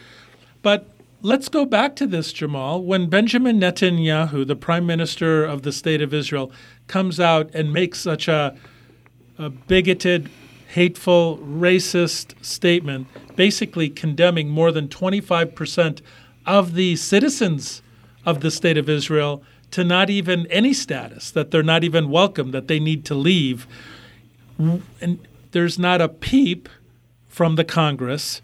[0.62, 0.91] But
[1.22, 2.82] let's go back to this, Jamal.
[2.82, 6.52] When Benjamin Netanyahu, the prime minister of the state of Israel,
[6.88, 8.56] comes out and makes such a,
[9.38, 10.28] a bigoted,
[10.68, 13.06] hateful, racist statement,
[13.36, 16.00] basically condemning more than 25%
[16.44, 17.82] of the citizens
[18.26, 22.50] of the state of Israel to not even any status, that they're not even welcome,
[22.50, 23.66] that they need to leave.
[24.58, 25.18] And
[25.52, 26.68] there's not a peep
[27.28, 28.42] from the Congress.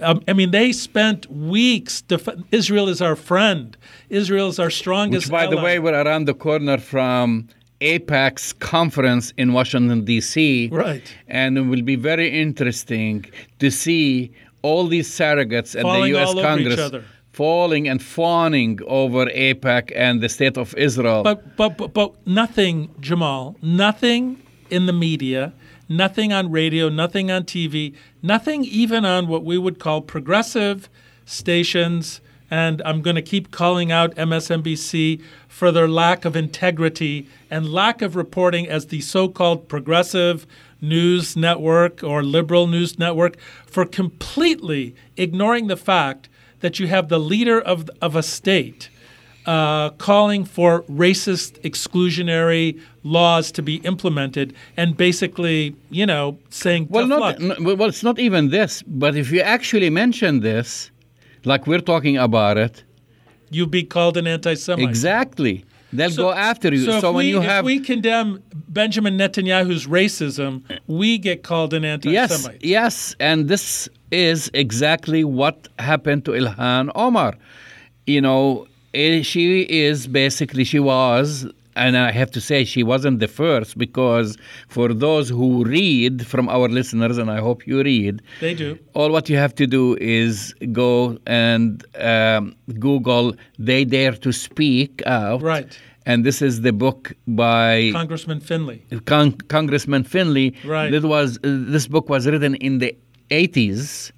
[0.00, 2.02] Um, I mean, they spent weeks.
[2.02, 3.76] Def- Israel is our friend.
[4.08, 5.26] Israel is our strongest.
[5.26, 7.48] Which, by the way, we're around the corner from
[7.80, 10.68] AIPAC's conference in Washington, D.C.
[10.72, 11.02] Right.
[11.26, 13.24] And it will be very interesting
[13.58, 14.30] to see
[14.62, 16.28] all these surrogates at Falling the U.S.
[16.28, 17.04] all over each Congress other.
[17.32, 21.24] falling and fawning over APAC and the state of Israel.
[21.24, 23.56] But, but but but nothing, Jamal.
[23.62, 24.40] Nothing
[24.70, 25.52] in the media.
[25.92, 26.88] Nothing on radio.
[26.88, 27.94] Nothing on TV.
[28.22, 30.88] Nothing even on what we would call progressive
[31.26, 32.22] stations.
[32.50, 38.00] And I'm going to keep calling out MSNBC for their lack of integrity and lack
[38.00, 40.46] of reporting as the so-called progressive
[40.80, 47.20] news network or liberal news network for completely ignoring the fact that you have the
[47.20, 48.88] leader of, of a state
[49.46, 57.06] uh, calling for racist exclusionary laws to be implemented and basically, you know, saying well,
[57.06, 57.36] not, luck.
[57.40, 58.82] n- well, it's not even this.
[58.86, 60.90] But if you actually mention this,
[61.44, 62.84] like we're talking about it,
[63.50, 64.88] you'd be called an anti-Semite.
[64.88, 66.84] exactly, they'll go after you.
[66.84, 71.42] So, So, if, when we, you if have we condemn Benjamin Netanyahu's racism, we get
[71.42, 72.64] called an Yes, anti-Semite.
[72.64, 77.34] yes, and this is exactly what happened to Ilhan Omar.
[78.06, 83.20] You know, eh, she is basically she was and I have to say she wasn't
[83.20, 84.36] the first because
[84.68, 88.78] for those who read from our listeners, and I hope you read, They do.
[88.92, 95.02] all what you have to do is go and um, Google "They Dare to Speak
[95.06, 95.78] Out." Right.
[96.04, 98.82] And this is the book by Congressman Findley.
[99.06, 100.54] Con- Congressman Findley.
[100.66, 100.90] Right.
[100.90, 101.40] This was uh,
[101.74, 102.94] this book was written in the
[103.30, 104.12] 80s, It-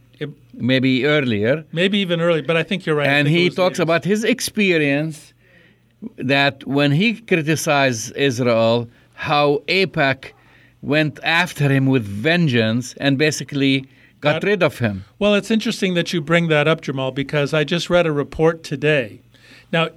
[0.53, 3.07] maybe earlier, maybe even early, but I think you're right.
[3.09, 5.33] And he talks about his experience
[6.17, 10.33] that when he criticized Israel, how AIPAC
[10.83, 13.89] went after him with vengeance and basically
[14.21, 15.05] got Got- rid of him.
[15.19, 18.63] Well, it's interesting that you bring that up, Jamal, because I just read a report
[18.63, 19.21] today.
[19.73, 19.89] Now,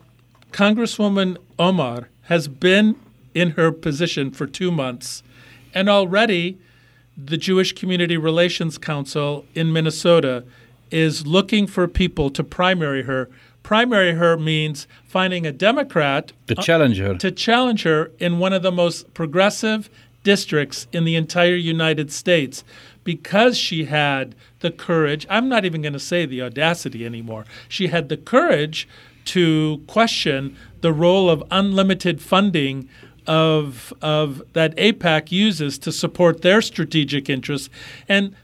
[0.51, 2.95] Congresswoman Omar has been
[3.33, 5.23] in her position for two months,
[5.73, 6.57] and already
[7.17, 10.43] the Jewish Community Relations Council in Minnesota
[10.91, 13.29] is looking for people to primary her.
[13.63, 17.15] Primary her means finding a Democrat To uh, challenge her.
[17.15, 19.89] to challenge her in one of the most progressive
[20.23, 22.63] districts in the entire United States
[23.03, 25.25] because she had the courage.
[25.29, 27.45] I'm not even going to say the audacity anymore.
[27.67, 28.87] She had the courage
[29.25, 32.87] to question the role of unlimited funding
[33.27, 37.69] of of that AIPAC uses to support their strategic interests
[38.07, 38.35] and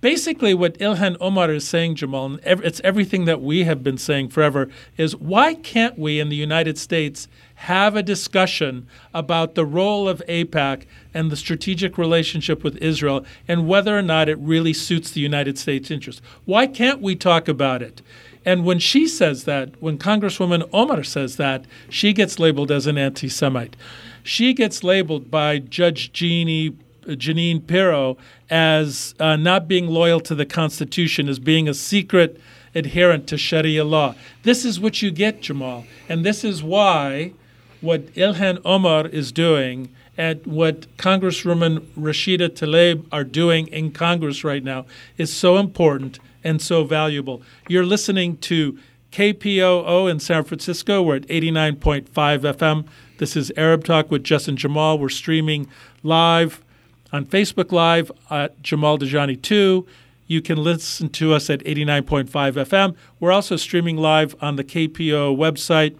[0.00, 4.28] basically what Ilhan Omar is saying, Jamal, and it's everything that we have been saying
[4.28, 10.08] forever, is why can't we in the United States have a discussion about the role
[10.08, 15.10] of AIPAC and the strategic relationship with Israel and whether or not it really suits
[15.10, 16.22] the United States interest?
[16.44, 18.00] Why can't we talk about it?
[18.44, 22.96] And when she says that, when Congresswoman Omar says that, she gets labeled as an
[22.96, 23.76] anti Semite.
[24.22, 28.16] She gets labeled by Judge Jeannie Jeanine Pirro
[28.48, 32.40] as uh, not being loyal to the Constitution, as being a secret
[32.74, 34.14] adherent to Sharia law.
[34.42, 35.84] This is what you get, Jamal.
[36.08, 37.32] And this is why
[37.80, 44.62] what Ilhan Omar is doing and what Congresswoman Rashida Tlaib are doing in Congress right
[44.62, 44.84] now
[45.16, 47.42] is so important and so valuable.
[47.68, 48.78] You're listening to
[49.12, 51.02] KPOO in San Francisco.
[51.02, 52.86] We're at 89.5 FM.
[53.20, 54.98] This is Arab Talk with Justin Jamal.
[54.98, 55.68] We're streaming
[56.02, 56.64] live
[57.12, 59.86] on Facebook Live at Jamal Dajani 2.
[60.26, 62.96] You can listen to us at 89.5 FM.
[63.20, 65.98] We're also streaming live on the KPOO website,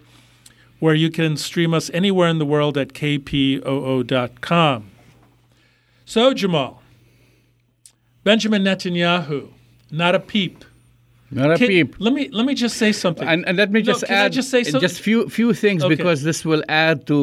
[0.79, 4.89] where you can stream us anywhere in the world at kpoo.com.
[6.05, 6.81] So, Jamal,
[8.23, 9.49] Benjamin Netanyahu,
[9.91, 10.65] not a peep.
[11.31, 11.95] Not a Can- peep.
[11.99, 13.27] Let me let me just say something.
[13.27, 14.81] And, and let me No, just I add just say something?
[14.81, 15.95] just few few things Okay.
[15.95, 17.19] because this will add to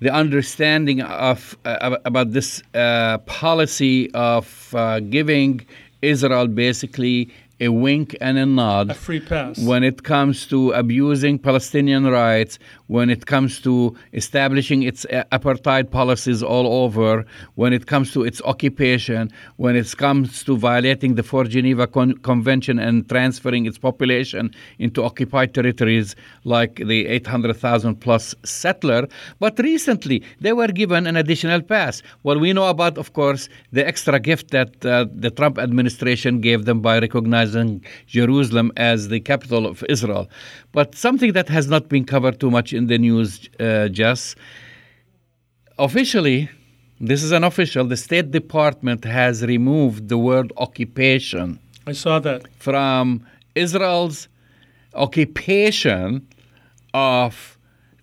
[0.00, 5.60] the understanding of uh, about this uh, policy of uh, giving
[6.02, 7.28] Israel basically
[7.60, 9.58] a wink and a nod a free pass.
[9.58, 12.58] when it comes to abusing Palestinian rights,
[12.90, 17.24] when it comes to establishing its uh, apartheid policies all over,
[17.54, 22.14] when it comes to its occupation, when it comes to violating the Fourth Geneva Con-
[22.14, 24.50] Convention and transferring its population
[24.80, 29.06] into occupied territories like the 800,000 plus settler.
[29.38, 32.02] But recently, they were given an additional pass.
[32.24, 36.64] Well, we know about, of course, the extra gift that uh, the Trump administration gave
[36.64, 40.28] them by recognizing Jerusalem as the capital of Israel.
[40.72, 44.34] But something that has not been covered too much in the news, uh, Jess,
[45.78, 46.48] officially,
[46.98, 51.46] this is an official, the State Department has removed the word occupation
[51.86, 52.40] I saw that.
[52.66, 53.04] from
[53.54, 54.18] Israel's
[55.06, 56.26] occupation
[56.94, 57.32] of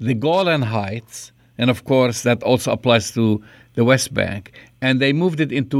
[0.07, 3.23] the Golan Heights, and of course that also applies to
[3.77, 4.41] the West Bank,
[4.85, 5.79] and they moved it into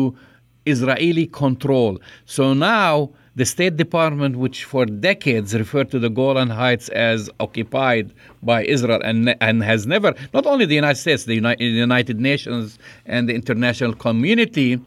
[0.73, 1.91] Israeli control.
[2.25, 8.11] So now the State Department, which for decades referred to the Golan Heights as occupied
[8.41, 12.19] by Israel and, and has never, not only the United States, the Uni- the United
[12.19, 14.79] Nations and the international community,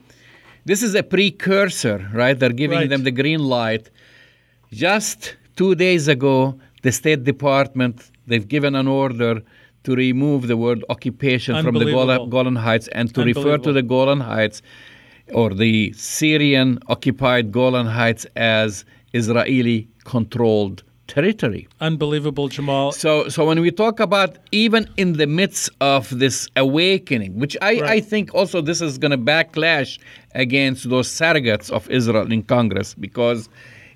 [0.65, 2.37] this is a precursor, right?
[2.41, 2.91] They're giving Right.
[2.93, 3.85] them the green light.
[4.73, 9.33] Just two days ago, the State Department they've given an order
[9.85, 13.83] to remove the word occupation from the Golan, Golan Heights and to refer to the
[13.83, 14.61] Golan Heights
[15.33, 21.67] or the Syrian occupied Golan Heights as Israeli controlled territory.
[21.81, 22.93] Unbelievable, Jamal.
[22.93, 27.81] So, so when we talk about even in the midst of this awakening, which I,
[27.97, 29.99] I think also this is going to backlash
[30.35, 33.49] against those surrogates of Israel in Congress, because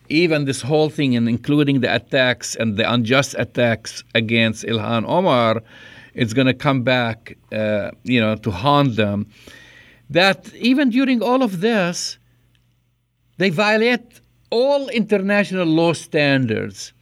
[0.08, 5.62] even this whole thing, and including the attacks and the unjust attacks against Ilhan Omar,
[6.14, 9.26] it's going to come back, uh, you know, to haunt them.
[10.10, 12.18] That even during all of this,
[13.38, 16.92] they violate all international law standards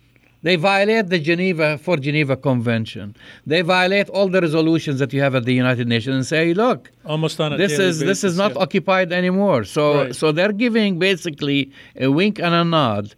[0.43, 3.15] They violate the Geneva for Geneva Convention.
[3.47, 6.91] They violate all the resolutions that you have at the United Nations and say, look,
[7.07, 8.63] Almost on this is this is not yeah.
[8.63, 9.63] occupied anymore.
[9.63, 10.15] So Right.
[10.15, 13.15] so they're giving basically a wink and a nod,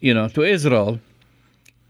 [0.00, 0.98] you know, to Israel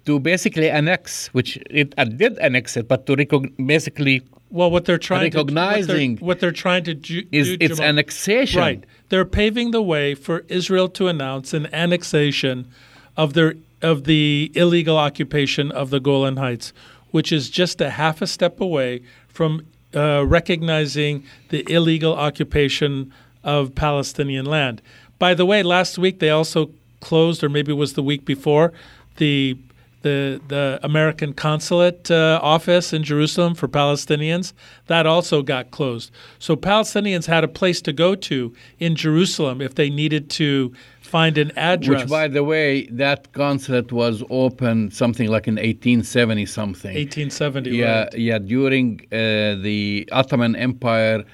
[0.05, 3.17] to basically annex, which it did annex it, but to
[3.65, 4.23] basically
[4.55, 7.57] Well, what they're trying Recognizing to what they're, what they're trying to ju- is do,
[7.59, 8.61] its Jamal- annexation.
[8.61, 8.85] Right.
[9.09, 12.69] They're paving the way for Israel to announce an annexation
[13.17, 16.73] of their of the illegal occupation of the Golan Heights,
[17.11, 23.75] which is just a half a step away from uh, recognizing the illegal occupation of
[23.75, 24.81] Palestinian land.
[25.19, 28.73] By the way, last week they also closed, or maybe it was the week before,
[29.17, 29.59] the
[30.05, 34.53] the the American consulate uh, office in Jerusalem for Palestinians
[34.87, 36.13] that also got closed.
[36.39, 41.37] So Palestinians had a place to go to in Jerusalem if they needed to find
[41.39, 42.03] an address.
[42.03, 46.95] Which, by the way, that consulate was open something like in 1870 something.
[46.95, 47.71] 1870.
[47.71, 48.15] Yeah, right.
[48.15, 48.39] yeah.
[48.39, 51.25] During uh, the Ottoman Empire,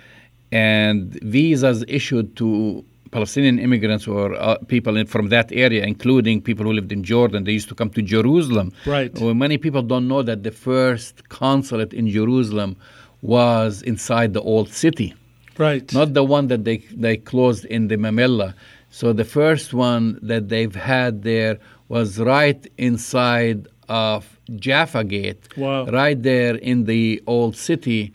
[0.52, 6.64] and visas issued to Palestinian immigrants or uh, people in, from that area, including people
[6.66, 7.44] who lived in Jordan.
[7.44, 8.72] They used to come to Jerusalem.
[8.86, 9.12] Right.
[9.18, 12.76] Well, many people don't know that the first consulate in Jerusalem
[13.22, 15.14] was inside the old city
[15.58, 15.92] Right.
[15.92, 18.54] not the one that they they closed in the Mamilla.
[18.90, 21.58] So the first one that they've had there
[21.88, 25.84] was right inside of Jaffa Gate, Wow.
[25.86, 28.12] right there in the old city,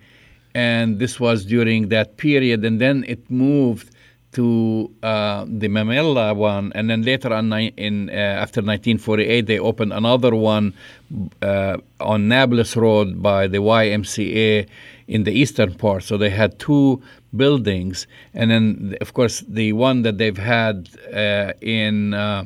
[0.56, 2.66] and this was during that period.
[2.66, 3.88] And then it moved
[4.36, 9.94] to uh, the Mamilla one, and then later on in uh, after 1948 they opened
[9.94, 10.74] another one
[11.42, 14.68] uh, on Nablus Road by the YMCA
[15.08, 16.04] in the eastern part.
[16.04, 17.02] So they had two
[17.36, 22.14] buildings, and then of course the one that they've had uh, in.
[22.14, 22.46] Uh,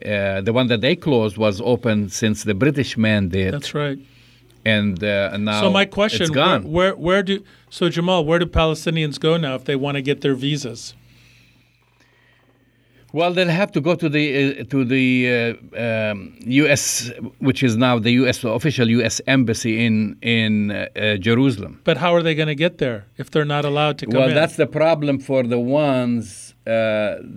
[0.00, 3.98] uh, the one that they closed was open since the British mandate, That's right.
[4.64, 8.24] and, uh, and now So my question: it's where, where where do so Jamal?
[8.24, 10.94] Where do Palestinians go now if they want to get their visas?
[13.12, 15.08] Well, they'll have to go to the uh, to the
[15.76, 18.44] uh, um, U.S., which is now the U.S.
[18.44, 19.20] official U.S.
[19.26, 21.80] embassy in in uh, uh, Jerusalem.
[21.84, 24.28] But how are they going to get there if they're not allowed to come Well,
[24.28, 24.34] in?
[24.34, 26.70] that's the problem for the ones uh,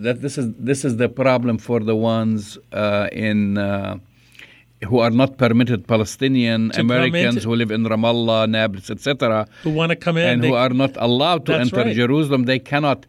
[0.06, 3.58] that this is this is the problem for the ones uh, in.
[3.58, 3.98] Uh,
[4.90, 9.70] who are not permitted Palestinian To Americans into- who live in Ramallah, Nablus, etc., who
[9.70, 11.96] want to come in and who are not allowed to enter right.
[11.96, 12.44] Jerusalem.
[12.44, 13.06] They cannot.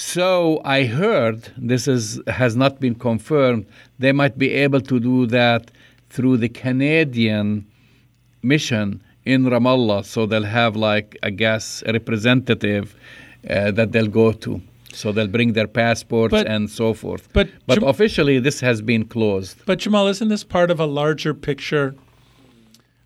[0.00, 3.66] So I heard this is has not been confirmed.
[3.98, 5.72] They might be able to do that
[6.08, 7.66] through the Canadian
[8.40, 10.04] mission in Ramallah.
[10.04, 11.32] So they'll have like a
[11.92, 12.94] representative
[13.50, 14.62] uh, that they'll go to.
[14.92, 17.28] So they'll bring their passports But- and so forth.
[17.32, 19.56] but but Jam- officially this has been closed.
[19.66, 21.96] But Jamal, isn't this part of a larger picture?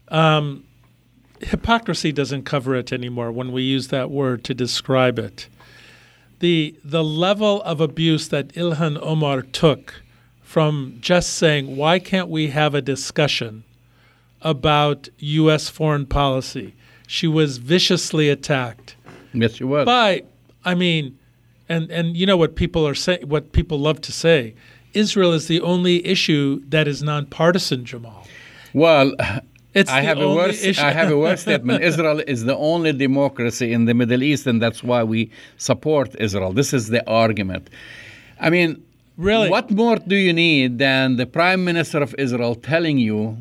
[0.08, 0.64] Um,
[1.40, 5.48] hypocrisy doesn't cover it anymore when we use that word to describe it.
[6.42, 10.02] The the level of abuse that Ilhan Omar took
[10.42, 13.62] from just saying, "Why can't we have a discussion
[14.40, 15.68] about U.S.
[15.68, 16.74] foreign policy?"
[17.06, 18.96] She was viciously attacked
[19.32, 19.86] Yes, you was.
[19.86, 20.24] by,
[20.64, 21.16] I mean,
[21.68, 24.54] and and you know what people are saying, what people love to say,
[24.94, 28.26] Israel is the only issue that is nonpartisan, Jamal.
[28.74, 29.14] Well,
[29.74, 30.62] It's I have a worse.
[30.62, 30.82] issue.
[30.82, 31.82] I have a worse statement.
[31.90, 36.52] Israel is the only democracy in the Middle East, and that's why we support Israel.
[36.52, 37.70] This is the argument.
[38.40, 38.82] I mean,
[39.16, 39.48] Really?
[39.50, 43.36] what more do you need than the Prime Minister of Israel telling you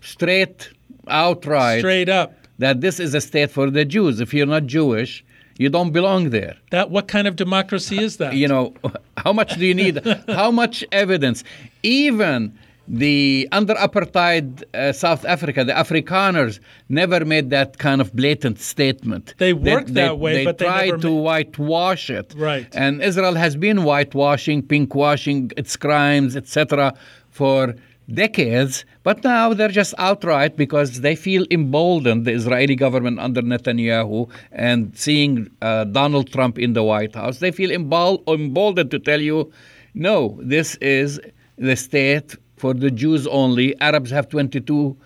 [0.00, 0.70] straight,
[1.08, 2.34] outright, Straight up.
[2.58, 4.20] that this is a state for the Jews?
[4.20, 5.24] If you're not Jewish,
[5.58, 6.56] you don't belong there.
[6.70, 8.34] That what kind of democracy is that?
[8.34, 8.74] You know,
[9.18, 10.00] how much do you need?
[10.28, 11.44] how much evidence?
[11.82, 18.60] Even the under apartheid uh, South Africa, the Afrikaners never made that kind of blatant
[18.60, 19.34] statement.
[19.38, 22.34] They worked that way, they but they tried to ma- whitewash it.
[22.36, 22.68] Right.
[22.74, 26.94] And Israel has been whitewashing, pinkwashing its crimes, etc.,
[27.30, 27.74] for
[28.12, 28.84] decades.
[29.02, 34.96] But now they're just outright because they feel emboldened, the Israeli government under Netanyahu, and
[34.96, 39.50] seeing uh, Donald Trump in the White House, they feel embol- emboldened to tell you,
[39.94, 41.20] no, this is
[41.56, 43.78] the state for the Jews only.
[43.78, 44.96] Arabs have 22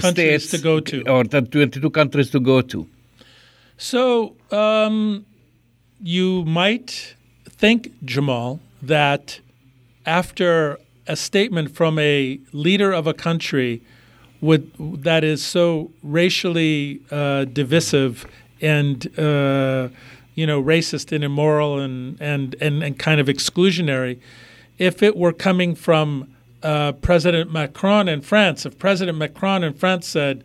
[0.00, 1.08] Countries states to go to.
[1.08, 2.84] or 22 countries to go to.
[3.78, 5.24] So um,
[6.02, 7.14] you might
[7.48, 9.38] think, Jamal, that
[10.04, 13.82] after a statement from a leader of a country
[14.40, 14.68] would
[15.04, 18.26] that is so racially uh, divisive
[18.60, 19.88] and uh,
[20.34, 24.18] you know racist and immoral and, and and and kind of exclusionary,
[24.76, 26.35] if it were coming from
[26.66, 30.42] uh, President Macron in France, if President Macron in France said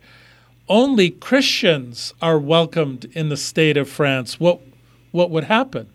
[0.68, 4.60] only Christians are welcomed in the state of France, what
[5.10, 5.88] what would happen?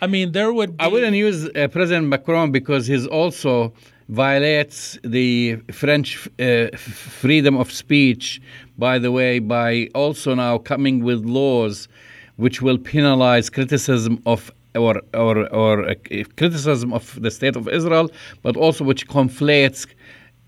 [0.00, 0.76] I mean, there would.
[0.76, 3.72] Be, I wouldn't use uh, President Macron because he's also
[4.08, 8.40] violates the French uh, freedom of speech.
[8.78, 11.88] By the way, by also now coming with laws
[12.36, 15.94] which will penalize criticism of or or or
[16.36, 18.10] criticism of the state of Israel,
[18.42, 19.86] but also which conflates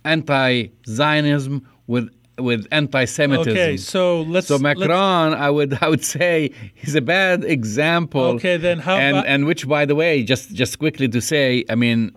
[0.04, 2.08] anti-Zionism with
[2.38, 3.52] with anti-Semitism.
[3.52, 4.46] Okay, so let's.
[4.46, 8.22] So Macron, I would I would say he's a bad example.
[8.36, 11.64] Okay, then how and about- and which, by the way, just just quickly to say,
[11.68, 12.12] I mean,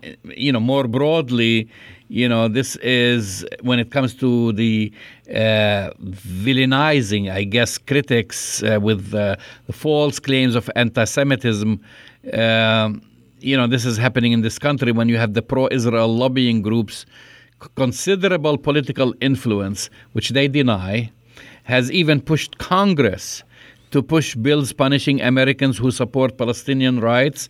[0.46, 1.68] you know, more broadly,
[2.12, 4.92] you know, this is when it comes to the
[5.30, 9.38] uh, villainizing, I guess, critics uh, with uh,
[9.68, 11.80] the false claims of anti-Semitism.
[12.34, 13.02] Um,
[13.40, 17.06] you know, this is happening in this country when you have the pro-Israel lobbying groups
[17.76, 21.10] considerable political influence, which they deny,
[21.64, 23.42] has even pushed Congress
[23.92, 27.48] to push bills punishing Americans who support Palestinian rights.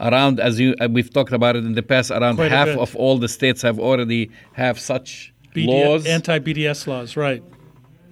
[0.00, 2.96] Around, as you uh, we've talked about it in the past, around Quite half of
[2.96, 6.06] all the states have already have such BD laws.
[6.06, 7.42] anti-BDS laws, right?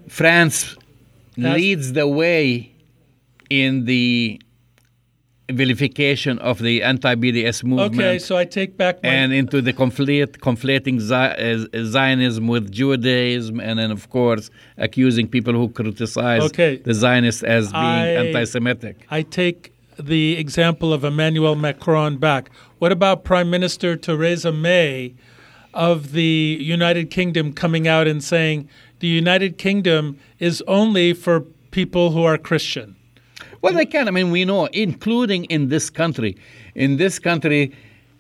[0.09, 0.77] France
[1.37, 2.73] leads the way
[3.49, 4.41] in the
[5.51, 9.09] vilification of the anti-BDS movement Okay, so I take back my.
[9.09, 15.55] and into the conflate, conflating uh, Zionism with Judaism, and then of course accusing people
[15.55, 16.77] who criticize Okay.
[16.77, 19.07] the Zionists as being I- anti-Semitic.
[19.11, 22.51] I take the example of Emmanuel Macron back.
[22.79, 25.15] What about Prime Minister Theresa May
[25.75, 28.69] of the United Kingdom coming out and saying
[29.01, 31.41] the United Kingdom is only for
[31.71, 32.97] people who are Christian?
[33.61, 34.07] Well, they can.
[34.07, 36.37] I mean, we know, including in this country.
[36.75, 37.75] In this country,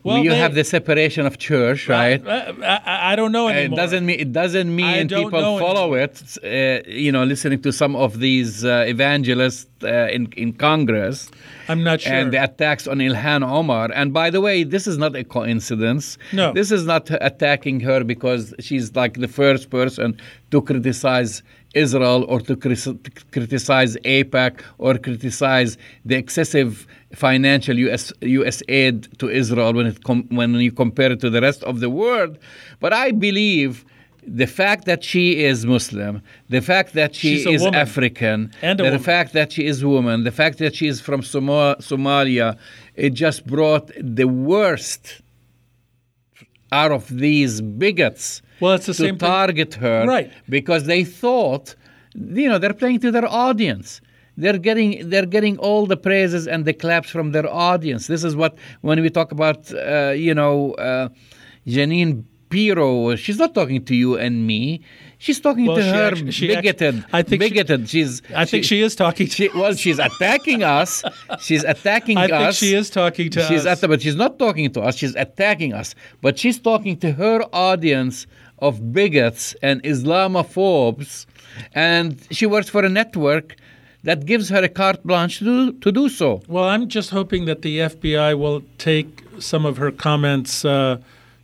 [0.04, 2.26] Well, you they- have the separation of church, right?
[2.26, 3.78] I, I, I don't know anymore.
[3.78, 6.22] It doesn't mean it doesn't mean people follow it.
[6.42, 11.30] Uh, you know, listening to some of these uh, evangelists uh, in in Congress.
[11.68, 12.12] I'm not sure.
[12.14, 13.90] And the attacks on Ilhan Omar.
[13.92, 16.16] And by the way, this is not a coincidence.
[16.32, 16.52] No.
[16.52, 20.16] This is not attacking her because she's like the first person
[20.52, 21.42] to criticize
[21.74, 22.98] Israel or to cri-
[23.30, 30.26] criticize AIPAC or criticize the excessive financial US, US aid to Israel when, it com-
[30.30, 32.38] when you compare it to the rest of the world.
[32.80, 33.84] But I believe
[34.26, 37.74] the fact that she is Muslim, the fact that she is woman.
[37.80, 38.98] African, And the woman.
[39.00, 42.58] fact that she is a woman, the fact that she is from Soma- Somalia,
[42.94, 45.22] it just brought the worst
[46.70, 50.30] out of these bigots Well, it's the to same thing- target her Right.
[50.48, 51.74] because they thought,
[52.14, 54.02] you know, they're playing to their audience.
[54.42, 58.02] They're getting they're getting all the praises and the claps from their audience.
[58.06, 58.52] This is what
[58.86, 61.08] when we talk about uh, you know uh,
[61.66, 64.80] Jeanine Pirro, she's not talking to you and me.
[65.18, 67.04] She's talking Well, to she her actu- she bigoted.
[67.12, 68.22] I think she- she's.
[68.42, 71.02] I think she is talking to- She, well, she's attacking us.
[71.40, 72.58] She's attacking I us.
[72.60, 73.82] think she is talking to she's us.
[73.82, 74.94] At, but she's not talking to us.
[74.96, 75.94] She's attacking us.
[76.22, 78.26] But she's talking to her audience
[78.60, 81.26] of bigots and Islamophobes,
[81.74, 83.56] and she works for a network
[84.04, 86.42] that gives her a carte blanche to to do so.
[86.48, 90.98] Well, I'm just hoping that the FBI will take some of her comments, uh,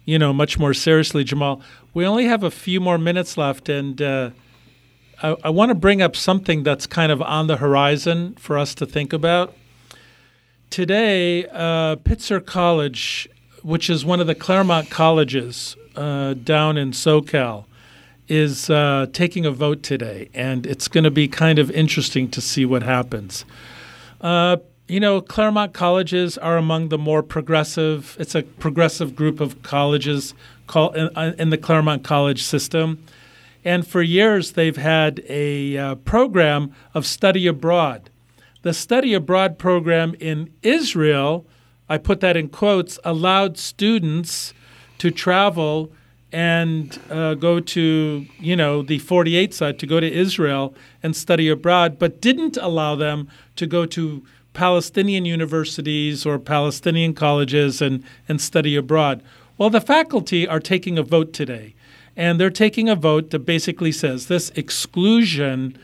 [0.04, 1.60] you know, much more seriously, Jamal.
[1.92, 4.30] We only have a few more minutes left, and uh,
[5.22, 8.74] I, I want to bring up something that's kind of on the horizon for us
[8.76, 9.54] to think about.
[10.70, 13.28] Today, uh, Pitzer College,
[13.62, 17.64] which is one of the Claremont colleges uh, down in SoCal,
[18.28, 22.40] is uh, taking a vote today, and it's going to be kind of interesting to
[22.40, 23.44] see what happens.
[24.20, 24.56] Uh,
[24.88, 28.16] you know, Claremont colleges are among the more progressive.
[28.20, 30.34] It's a progressive group of colleges
[30.74, 33.02] uh, in the Claremont College system.
[33.64, 38.10] And for years, they've had a uh, program of study abroad.
[38.60, 41.46] The study abroad program in Israel,
[41.88, 44.52] I put that in quotes, allowed students
[44.98, 45.92] to travel
[46.34, 51.48] and uh, go to, you know, the 48 side, to go to Israel and study
[51.48, 58.40] abroad, but didn't allow them to go to Palestinian universities or Palestinian colleges and, and
[58.40, 59.22] study abroad.
[59.56, 61.76] Well, the faculty are taking a vote today,
[62.16, 65.78] and they're taking a vote that basically says this exclusion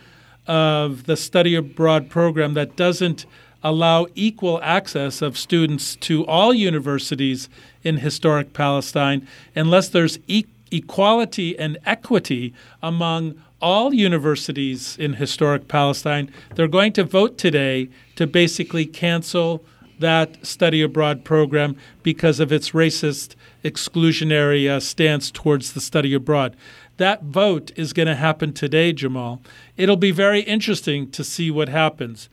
[0.48, 3.24] of the study abroad program that doesn't
[3.62, 7.48] allow equal access of students to all universities
[7.82, 16.32] in historic Palestine unless there's e- equality and equity among all universities in historic Palestine.
[16.54, 19.62] They're going to vote today to basically cancel
[19.98, 26.56] that study abroad program because of its racist exclusionary uh, stance towards the study abroad.
[26.96, 29.42] That vote is going to happen today, Jamal.
[29.76, 32.30] It'll be very interesting to see what happens.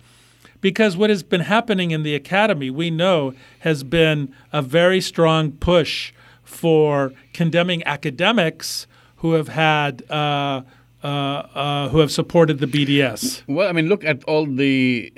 [0.62, 5.51] Because what has been happening in the academy, we know, has been a very strong
[5.51, 8.88] push for condemning academics
[9.18, 10.62] who have had uh,
[11.03, 13.43] uh, uh, who have supported the BDS.
[13.47, 15.14] Well, I mean, look at all the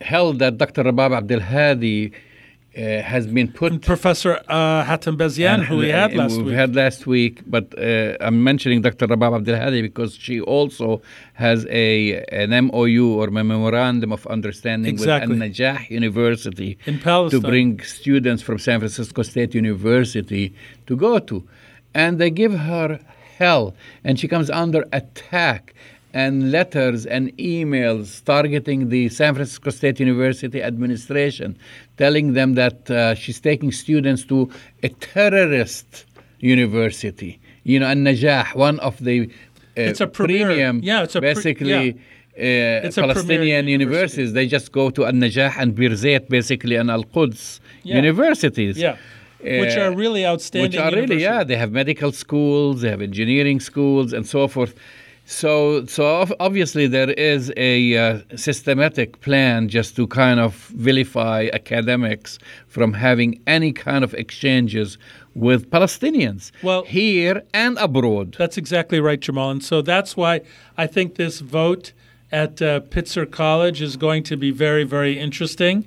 [0.00, 0.84] hell that Dr.
[0.84, 2.12] Rabab Abdulhadi
[2.78, 3.82] uh, has been put.
[3.82, 6.54] Professor uh, Hatem Bazian, who we had last we week.
[6.54, 9.06] had last week, but uh, I'm mentioning Dr.
[9.08, 11.02] Rabab Abdulhadi because she also
[11.34, 15.34] has a an MOU or memorandum of understanding Exactly.
[15.34, 17.40] with Al Najah University In Palestine.
[17.40, 20.54] to bring students from San Francisco State University
[20.86, 21.36] to go to,
[21.94, 23.00] and they give her
[23.38, 23.74] hell,
[24.04, 25.74] and she comes under attack.
[26.14, 31.58] And letters and emails targeting the San Francisco State University administration,
[31.98, 34.50] telling them that uh, she's taking students to
[34.82, 36.06] a terrorist
[36.40, 37.38] university.
[37.64, 39.16] You know, Al Najah, one of the
[39.76, 43.72] uh, It's a premier- premium, yeah, it's a pre- basically uh, It's Palestinian university.
[43.72, 44.32] universities.
[44.32, 47.96] They just go to Al Najah and Birzeit, basically, and Al Quds Yeah.
[47.96, 48.78] universities.
[48.78, 48.96] Yeah.
[49.40, 50.70] Which Uh, are really outstanding.
[50.70, 54.74] Which are really, yeah, they have medical schools, they have engineering schools, and so forth.
[55.30, 62.38] So, so obviously there is a uh, systematic plan just to kind of vilify academics
[62.66, 64.96] from having any kind of exchanges
[65.34, 68.36] with Palestinians Well- here and abroad.
[68.38, 69.50] That's exactly right, Jamal.
[69.50, 70.40] And so that's why
[70.78, 71.92] I think this vote
[72.32, 75.84] at uh, Pitzer College is going to be very, very interesting.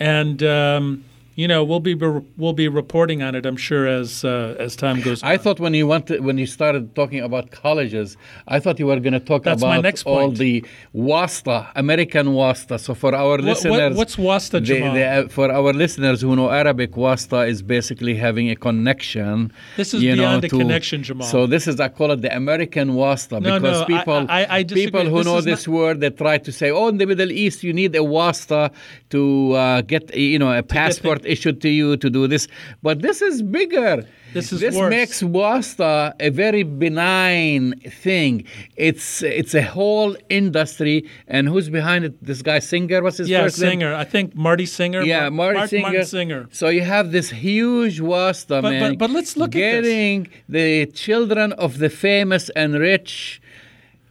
[0.00, 1.04] And, um,
[1.40, 1.94] you know, we'll be
[2.42, 5.30] we'll be reporting on it, I'm sure, as uh, as time goes on.
[5.34, 8.16] I thought when you wanted, when you started talking about colleges,
[8.48, 10.64] I thought you were going to talk That's my about next all the
[10.96, 12.80] WASTA, American WASTA.
[12.80, 14.96] So for our what- listeners, what's WASTA, Jamal?
[14.96, 19.52] uh, for our listeners who know Arabic, WASTA is basically having a connection.
[19.76, 21.28] This is you know, beyond a to- connection, Jamal.
[21.28, 24.62] So this is I call it the American WASTA No, because no, people I- I
[24.64, 24.84] disagree.
[24.86, 27.30] people who This know this not- word they try to say, oh, in the Middle
[27.30, 28.72] East you need a WASTA
[29.10, 32.48] to uh, get you know a passport issued to you to do this,
[32.82, 34.04] but this is bigger.
[34.34, 34.90] This is this worse.
[34.90, 37.64] makes WASTA a very benign
[38.04, 38.44] thing.
[38.76, 42.14] It's it's a whole industry, and who's behind it?
[42.22, 43.66] This guy Singer, what's his yeah, first name?
[43.66, 43.94] Yeah, Singer.
[43.94, 45.02] I think Marty Singer.
[45.02, 45.82] Yeah, Mar- Marty Singer.
[45.82, 46.48] Martin Singer.
[46.50, 48.80] So you have this huge WASTA But- man.
[48.92, 53.40] but- but let's look at getting the children of the famous and rich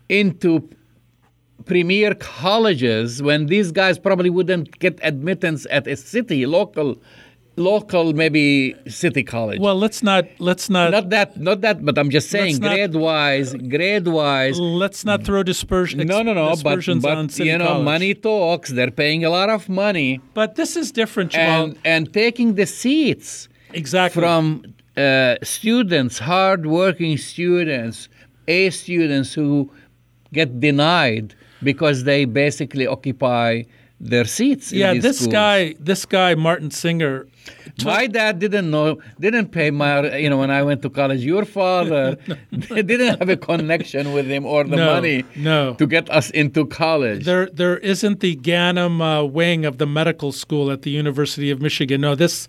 [0.10, 0.70] into
[1.66, 6.98] premier colleges when these guys probably wouldn't get admittance at a city local
[7.58, 12.12] local maybe city college Well, let's not let's not not that not that but i'm
[12.12, 16.06] just saying Let's not- grade wise grade wise let's not throw dispersion.
[16.08, 17.84] no no no but, but you know college.
[17.84, 21.64] money talks they're paying a lot of money But this is different, Jamal.
[21.64, 24.44] and and taking the seats exactly from
[24.96, 28.10] uh, students, hard-working students,
[28.48, 29.70] A students who
[30.34, 33.64] get denied because they basically occupy
[34.00, 34.72] their seats.
[34.72, 35.34] in Yeah, this schools.
[35.34, 37.28] guy, this guy Martin Singer.
[37.84, 41.22] My dad didn't know, didn't pay my, you know, when I went to college.
[41.24, 42.16] Your father
[42.62, 45.74] didn't have a connection with him or the No, money no.
[45.76, 47.26] to get us into college.
[47.26, 51.62] There, there isn't the Ghannam uh, wing of the medical school at the University of
[51.62, 52.02] Michigan.
[52.02, 52.48] No, this,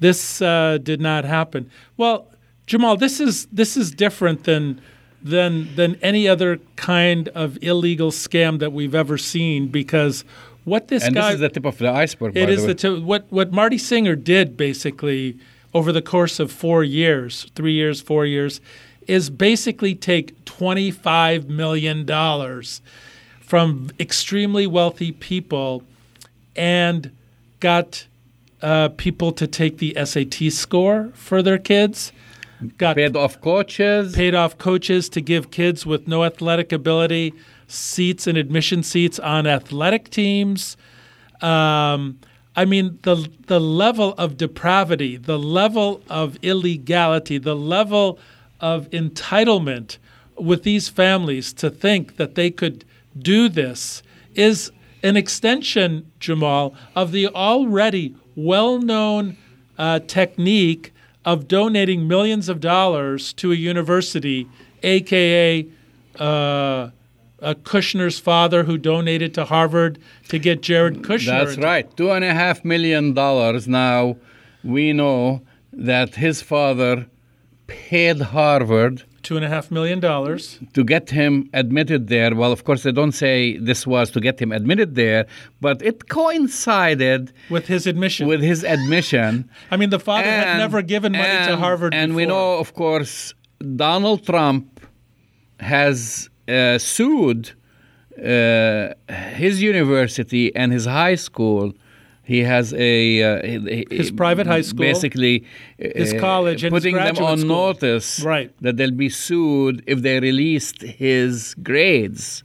[0.00, 1.70] this uh, did not happen.
[1.96, 2.28] Well,
[2.66, 4.80] Jamal, this is this is different than
[5.26, 10.24] than than any other kind of illegal scam that we've ever seen because
[10.64, 12.36] what this and guy this is the tip of the iceberg.
[12.36, 12.72] It by is the way.
[12.72, 15.38] the t- what what Marty Singer did basically
[15.74, 18.60] over the course of four years, three years, four years,
[19.06, 22.80] is basically take twenty five million dollars
[23.40, 25.82] from extremely wealthy people
[26.56, 27.10] and
[27.60, 28.06] got
[28.62, 32.12] uh, people to take the SAT score for their kids.
[32.78, 34.14] Got paid off coaches.
[34.14, 37.34] paid off coaches to give kids with no athletic ability
[37.68, 40.76] seats and admission seats on athletic teams.
[41.40, 42.18] Um,
[42.54, 48.18] I mean, the the level of depravity, the level of illegality, the level
[48.60, 49.98] of entitlement
[50.36, 52.84] with these families to think that they could
[53.18, 54.02] do this
[54.34, 59.36] is an extension, Jamal, of the already well-known
[59.78, 60.92] uh, technique
[61.26, 64.48] of donating millions of dollars to a university,
[64.84, 65.66] aka
[66.18, 66.90] uh, uh,
[67.64, 69.98] Kushner's father, who donated to Harvard
[70.28, 71.44] to get Jared Kushner.
[71.44, 71.94] That's right.
[71.96, 73.66] Two and a half million dollars.
[73.66, 74.16] Now
[74.62, 77.06] we know that his father
[77.66, 80.60] paid Harvard Two and a half million dollars.
[80.74, 82.32] to get him admitted there.
[82.32, 85.26] Well, of course, they don't say this was to get him admitted there,
[85.60, 88.28] but it coincided With his admission.
[88.28, 89.50] with his admission.
[89.72, 93.34] I mean, the father had never given money to Harvard And we know, of course,
[93.74, 94.80] Donald Trump
[95.58, 97.50] has uh, sued
[98.22, 98.94] uh,
[99.42, 101.72] his university and his high school.
[102.26, 105.44] He has a uh, His private high school, basically
[105.78, 107.48] his uh, college, and his putting them on school.
[107.48, 108.50] notice Right.
[108.62, 112.42] that they'll be sued if they released his grades.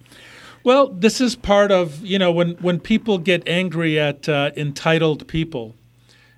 [0.63, 5.27] Well, this is part of you know when when people get angry at uh, entitled
[5.27, 5.75] people,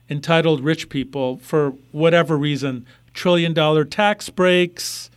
[0.10, 5.10] entitled rich people for whatever reason, trillion dollar tax breaks,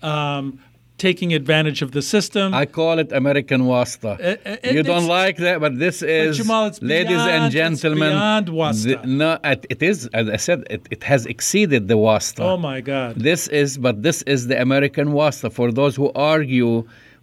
[0.00, 0.58] um,
[1.08, 2.46] taking advantage of the system.
[2.62, 4.12] I call it American wasta.
[4.12, 8.12] Uh, uh, you don't like that, but this is, Jamal, it's ladies beyond- and gentlemen.
[8.16, 8.88] beyond wasta.
[8.88, 9.96] the- no, it, it is.
[10.20, 12.42] As I said, it, it has exceeded the wasta.
[12.52, 13.10] oh my God!
[13.30, 16.72] This is, but this is the American wasta for those who argue,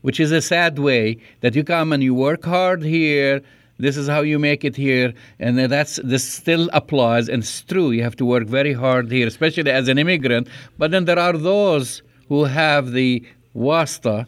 [0.06, 1.06] which is a sad way
[1.44, 3.36] that you come and you work hard here.
[3.86, 5.10] This is how you make it here,
[5.44, 7.90] and that's this still applies, and it's true.
[7.98, 10.46] You have to work very hard here, especially as an immigrant.
[10.80, 11.88] But then there are those
[12.30, 13.12] who have the
[13.54, 14.26] wasta,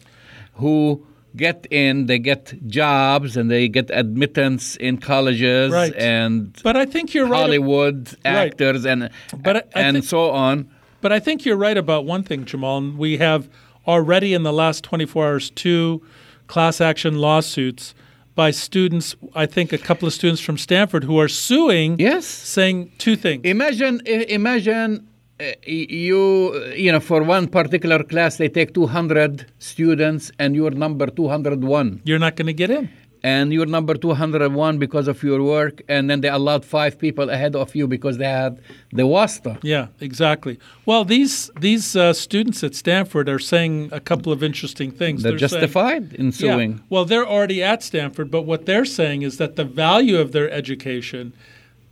[0.54, 1.04] who
[1.36, 5.92] get in, they get jobs, and they get admittance in colleges Right.
[5.96, 7.40] and But I think you're right.
[7.40, 8.36] Hollywood Right.
[8.52, 9.10] actors and
[9.42, 10.68] But I- I and think- so on.
[11.00, 12.80] But I think you're right about one thing, Jamal.
[12.96, 13.48] We have
[13.86, 16.00] already in the last 24 hours two
[16.46, 17.94] class action lawsuits
[18.36, 19.14] by students.
[19.34, 22.26] I think a couple of students from Stanford who are suing, Yes.
[22.26, 23.42] saying two things.
[23.44, 25.06] Imagine, imagine
[25.40, 31.06] uh, you, you know, for one particular class, they take 200 students and you're number
[31.06, 32.02] 201.
[32.04, 32.88] You're not going to get in.
[33.24, 37.56] And you're number 201 because of your work, and then they allowed five people ahead
[37.56, 38.60] of you because they had
[38.92, 39.58] the WASTA.
[39.62, 40.58] Yeah, exactly.
[40.84, 45.22] Well, these these uh, students at Stanford are saying a couple of interesting things.
[45.22, 46.30] They're, saying- justified in Yeah.
[46.32, 46.82] suing.
[46.90, 50.50] Well, they're already at Stanford, but what they're saying is that the value of their
[50.50, 51.32] education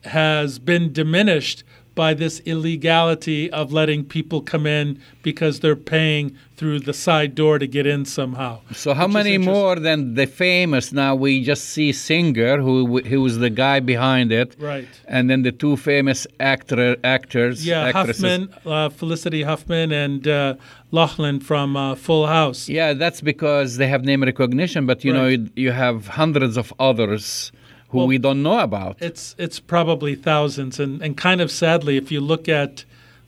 [0.04, 1.64] has been diminished
[1.94, 7.58] by this illegality of letting people come in because they're paying through the side door
[7.58, 8.60] to get in somehow.
[8.72, 10.92] So how many more than the famous?
[10.92, 14.88] Now we just see Singer, who who was the guy behind it, Right.
[15.06, 18.22] And then the two famous actor actors, Yeah, actresses.
[18.22, 20.54] Huffman, uh, Felicity Huffman, and uh,
[20.92, 22.68] Loughlin from uh, Full House.
[22.68, 26.72] Yeah, that's because they have name recognition, but you know you, you have hundreds of
[26.78, 27.52] others
[27.92, 28.96] who Well, we don't know about.
[29.00, 32.84] It's it's probably thousands, and and kind of sadly, if you look at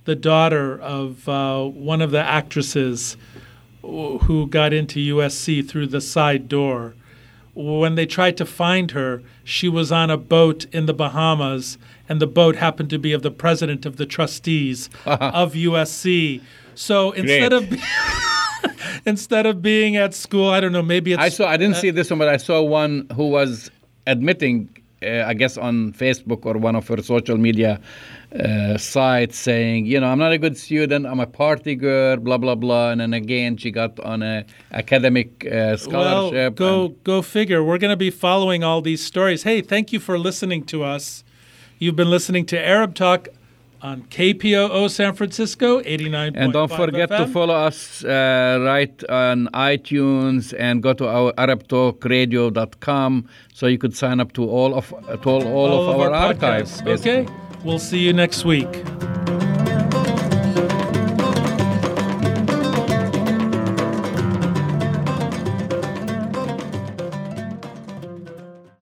[0.06, 3.16] the daughter of uh, one of the actresses
[3.82, 6.94] who got into USC through the side door,
[7.54, 11.76] when they tried to find her, she was on a boat in the Bahamas,
[12.08, 16.40] and the boat happened to be of the president of the trustees of USC.
[16.74, 17.72] So instead Great.
[17.72, 17.82] of
[19.06, 21.46] instead of being at school, I don't know, maybe it's I saw.
[21.46, 23.70] I didn't see this one, but I saw one who was
[24.06, 24.68] admitting,
[25.02, 27.80] uh, I guess, on Facebook or one of her social media
[28.38, 31.06] uh, sites, saying, you know, I'm not a good student.
[31.06, 32.16] I'm a party girl.
[32.16, 32.90] Blah blah blah.
[32.90, 36.58] And then again, she got on a academic uh, scholarship.
[36.58, 37.62] Well, go go figure.
[37.62, 39.42] We're going to be following all these stories.
[39.42, 41.24] Hey, thank you for listening to us.
[41.78, 43.28] You've been listening to Arab Talk
[43.84, 50.54] on KPOO San Francisco, 89.5 And don't forget to follow us uh, right on iTunes
[50.58, 55.46] and go to our ArabTalkRadio.com so you could sign up to all of to all,
[55.46, 56.80] all, of, our, archives.
[56.82, 57.26] Okay,
[57.62, 58.72] we'll see you next week.